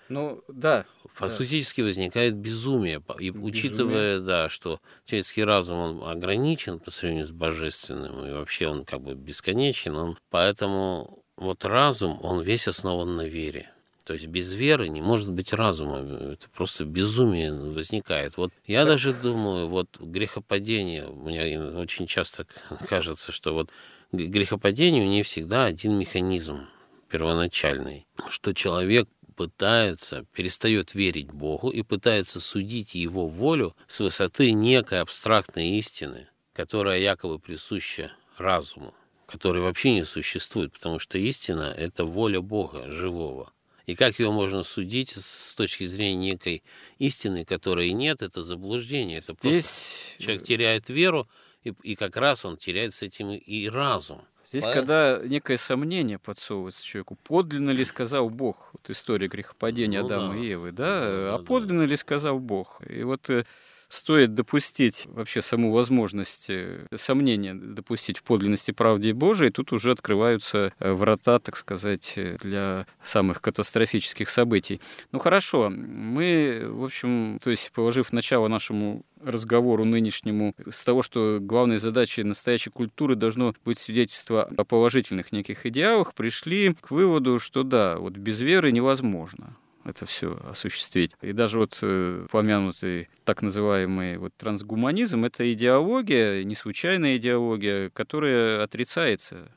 Ну, 0.10 0.44
да. 0.48 0.86
Фактически 1.20 1.82
да. 1.82 1.88
возникает 1.88 2.36
безумие. 2.36 3.02
И 3.20 3.30
безумие. 3.30 3.50
учитывая, 3.50 4.20
да, 4.20 4.50
что 4.50 4.80
человеческий 5.06 5.44
разум, 5.44 5.78
он 5.78 6.10
ограничен 6.10 6.80
по 6.80 6.92
сравнению 6.92 7.28
с 7.28 7.32
божественным, 7.32 8.26
и 8.26 8.32
вообще 8.32 8.68
он 8.68 8.86
как 8.86 9.02
бы 9.02 9.14
бесконечен, 9.14 9.96
он, 9.96 10.18
поэтому 10.30 11.24
вот 11.36 11.66
разум, 11.66 12.20
он 12.22 12.42
весь 12.42 12.68
основан 12.68 13.16
на 13.16 13.26
вере. 13.26 13.72
То 14.06 14.14
есть 14.14 14.26
без 14.26 14.52
веры 14.56 14.90
не 14.90 15.02
может 15.02 15.30
быть 15.32 15.54
разума. 15.54 16.00
Это 16.00 16.50
просто 16.50 16.84
безумие 16.84 17.54
возникает. 17.54 18.38
Вот 18.38 18.52
я 18.66 18.80
так. 18.80 18.90
даже 18.94 19.14
думаю, 19.14 19.68
вот 19.68 19.88
грехопадение, 20.00 21.08
мне 21.08 21.60
очень 21.60 22.08
часто 22.08 22.48
кажется, 22.90 23.32
что 23.32 23.54
вот 23.54 23.70
грехопадению 24.12 25.08
не 25.08 25.22
всегда 25.22 25.66
один 25.66 25.94
механизм 25.98 26.68
первоначальный, 27.10 28.08
что 28.30 28.54
человек 28.54 29.08
пытается, 29.40 30.26
перестает 30.34 30.94
верить 30.94 31.32
Богу 31.32 31.70
и 31.70 31.82
пытается 31.82 32.42
судить 32.42 32.94
его 32.94 33.30
волю 33.30 33.74
с 33.88 34.02
высоты 34.02 34.52
некой 34.52 35.00
абстрактной 35.00 35.78
истины, 35.78 36.28
которая 36.52 37.00
якобы 37.00 37.40
присуща 37.40 38.12
разуму, 38.38 38.94
который 39.28 39.62
вообще 39.62 39.94
не 39.94 40.04
существует, 40.04 40.74
потому 40.74 41.00
что 41.00 41.18
истина— 41.18 41.74
это 41.78 42.04
воля 42.04 42.42
Бога 42.42 42.92
живого. 42.92 43.54
И 43.86 43.96
как 43.96 44.20
его 44.20 44.34
можно 44.34 44.62
судить 44.62 45.12
с 45.12 45.56
точки 45.56 45.86
зрения 45.86 46.32
некой 46.32 46.62
истины, 46.98 47.46
которой 47.46 47.94
нет, 47.94 48.22
это 48.22 48.44
заблуждение. 48.44 49.20
Это 49.20 49.38
Здесь... 49.40 49.64
просто 49.64 50.22
человек 50.22 50.44
теряет 50.44 50.90
веру, 50.90 51.30
и, 51.64 51.74
и 51.84 51.96
как 51.96 52.18
раз 52.18 52.44
он 52.44 52.58
теряет 52.58 52.94
с 52.94 53.04
этим 53.04 53.32
и 53.32 53.70
разум. 53.70 54.22
Здесь, 54.50 54.64
Правильно? 54.64 54.82
когда 54.82 55.28
некое 55.28 55.58
сомнение 55.58 56.18
подсовывается 56.18 56.84
человеку, 56.84 57.16
подлинно 57.24 57.70
ли 57.70 57.84
сказал 57.84 58.32
Бог, 58.32 58.72
вот 58.74 58.90
история 58.90 59.28
грехопадения 59.28 60.00
ну, 60.00 60.08
Адама 60.08 60.34
да. 60.34 60.40
и 60.40 60.46
Евы, 60.48 60.72
да, 60.72 61.02
да, 61.02 61.36
а 61.36 61.38
да 61.38 61.46
подлинно 61.46 61.84
да. 61.84 61.86
ли 61.86 61.96
сказал 61.96 62.40
Бог? 62.40 62.82
И 62.90 63.04
вот 63.04 63.30
э, 63.30 63.46
стоит 63.90 64.34
допустить 64.34 65.06
вообще 65.06 65.44
саму 65.44 65.72
возможность, 65.72 66.50
э, 66.50 66.88
сомнения 66.96 67.54
допустить 67.54 68.18
в 68.18 68.24
подлинности 68.24 68.72
правды 68.72 69.14
Божией, 69.14 69.52
тут 69.52 69.72
уже 69.72 69.92
открываются 69.92 70.74
э, 70.80 70.94
врата, 70.94 71.38
так 71.38 71.56
сказать, 71.56 72.18
для 72.42 72.88
самых 73.04 73.42
катастрофических 73.42 74.32
событий. 74.32 74.82
Ну 75.12 75.20
хорошо, 75.20 75.70
мы, 75.70 76.64
в 76.68 76.86
общем, 76.86 77.40
то 77.44 77.52
есть 77.52 77.72
положив 77.72 78.12
начало 78.14 78.48
нашему 78.48 79.06
разговору 79.24 79.86
нынешнему 79.86 80.56
с 80.70 80.84
того, 80.84 81.02
что 81.02 81.40
главной 81.42 81.78
задачей 81.78 82.24
настоящей 82.24 82.70
культуры 82.70 83.16
должно 83.16 83.54
быть 83.66 83.80
свидетельство 83.80 84.44
о 84.44 84.64
положительных 84.64 85.32
неких 85.32 85.66
идеалах, 85.66 86.14
пришли 86.14 86.74
к 86.74 86.92
выводу, 86.92 87.40
что 87.40 87.64
да, 87.64 87.98
вот 87.98 88.14
без 88.14 88.42
веры 88.42 88.72
невозможно 88.72 89.56
это 89.86 90.06
все 90.06 90.40
осуществить. 90.50 91.12
И 91.22 91.34
даже 91.34 91.60
вот 91.60 91.80
э, 91.82 92.26
помянутый 92.32 93.10
так 93.24 93.42
называемый 93.42 94.18
вот 94.18 94.34
трансгуманизм— 94.38 95.26
это 95.26 95.52
идеология, 95.52 96.44
не 96.44 96.56
случайная 96.56 97.18
идеология, 97.18 97.90
которая 97.90 98.64
отрицается 98.64 99.52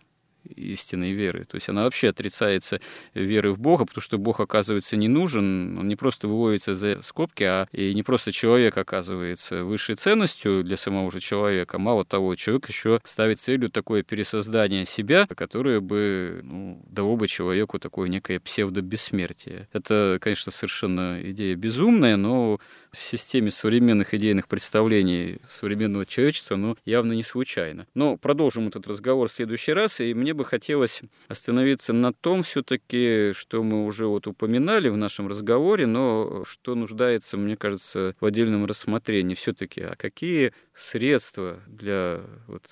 истинной 0.45 1.13
веры. 1.13 1.45
То 1.45 1.57
есть 1.57 1.69
она 1.69 1.85
вообще 1.85 2.09
отрицается 2.09 2.81
веры 3.15 3.53
в 3.53 3.59
Бога, 3.59 3.85
потому 3.85 4.03
что 4.03 4.19
Бог, 4.19 4.41
оказывается, 4.41 4.97
не 4.97 5.09
нужен, 5.09 5.79
он 5.79 5.89
не 5.89 5.97
просто 5.97 6.29
выводится 6.29 6.75
за 6.75 7.03
скобки, 7.03 7.45
а 7.45 7.69
и 7.73 7.95
не 7.95 8.03
просто 8.03 8.33
человек 8.33 8.77
оказывается 8.77 9.65
высшей 9.65 9.95
ценностью 9.95 10.63
для 10.65 10.77
самого 10.77 11.11
же 11.11 11.21
человека. 11.21 11.79
Мало 11.79 12.05
того, 12.05 12.35
человек 12.35 12.69
еще 12.69 13.01
ставит 13.05 13.39
целью 13.39 13.71
такое 13.71 14.03
пересоздание 14.03 14.85
себя, 14.85 15.27
которое 15.27 15.81
бы 15.81 16.41
ну, 16.43 16.83
дало 16.89 17.17
бы 17.17 17.27
человеку 17.27 17.79
такое 17.79 18.09
некое 18.09 18.41
псевдобессмертие. 18.41 19.69
Это, 19.73 20.19
конечно, 20.21 20.53
совершенно 20.53 21.19
идея 21.23 21.57
безумная, 21.57 22.17
но 22.17 22.61
в 22.93 23.03
системе 23.03 23.51
современных 23.51 24.15
идейных 24.15 24.49
представлений 24.49 25.39
современного 25.49 26.05
человечества, 26.05 26.57
но 26.57 26.77
явно 26.85 27.13
не 27.13 27.23
случайно. 27.23 27.87
Но 27.95 28.17
продолжим 28.17 28.69
этот 28.69 28.87
разговор 28.87 29.29
в 29.29 29.33
следующий 29.33 29.73
раз, 29.73 30.01
и 30.01 30.13
мне 30.15 30.35
бы 30.35 30.45
хотелось 30.45 31.03
остановиться 31.29 31.93
на 31.93 32.13
том 32.13 32.43
все-таки, 32.43 33.33
что 33.35 33.63
мы 33.63 33.87
уже 33.87 34.07
вот 34.07 34.27
упоминали 34.27 34.89
в 34.89 34.97
нашем 34.97 35.29
разговоре, 35.29 35.87
но 35.87 36.45
что 36.47 36.75
нуждается, 36.75 37.37
мне 37.37 37.57
кажется, 37.57 38.15
в 38.21 38.27
отдельном 38.27 38.67
рассмотрении 38.67 39.35
все-таки, 39.35 39.81
а 39.81 39.97
какие 39.97 40.53
средства 40.75 41.61
для 41.67 42.21
вот 42.47 42.69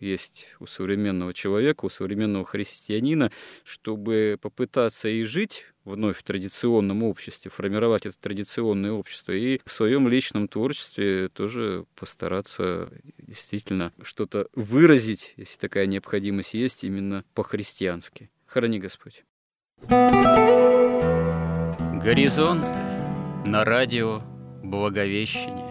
есть 0.00 0.48
у 0.58 0.66
современного 0.66 1.32
человека, 1.32 1.84
у 1.84 1.88
современного 1.88 2.44
христианина, 2.44 3.30
чтобы 3.64 4.38
попытаться 4.40 5.08
и 5.08 5.22
жить 5.22 5.66
вновь 5.84 6.18
в 6.18 6.22
традиционном 6.22 7.02
обществе, 7.02 7.50
формировать 7.50 8.06
это 8.06 8.18
традиционное 8.18 8.92
общество 8.92 9.32
и 9.32 9.60
в 9.64 9.72
своем 9.72 10.08
личном 10.08 10.48
творчестве 10.48 11.28
тоже 11.28 11.84
постараться 11.94 12.90
действительно 13.18 13.92
что-то 14.02 14.48
выразить, 14.54 15.34
если 15.36 15.58
такая 15.58 15.86
необходимость 15.86 16.54
есть, 16.54 16.84
именно 16.84 17.24
по-христиански. 17.34 18.30
Храни 18.46 18.78
Господь. 18.78 19.24
Горизонты 22.02 22.80
на 23.44 23.64
радио 23.64 24.22
Благовещение. 24.62 25.70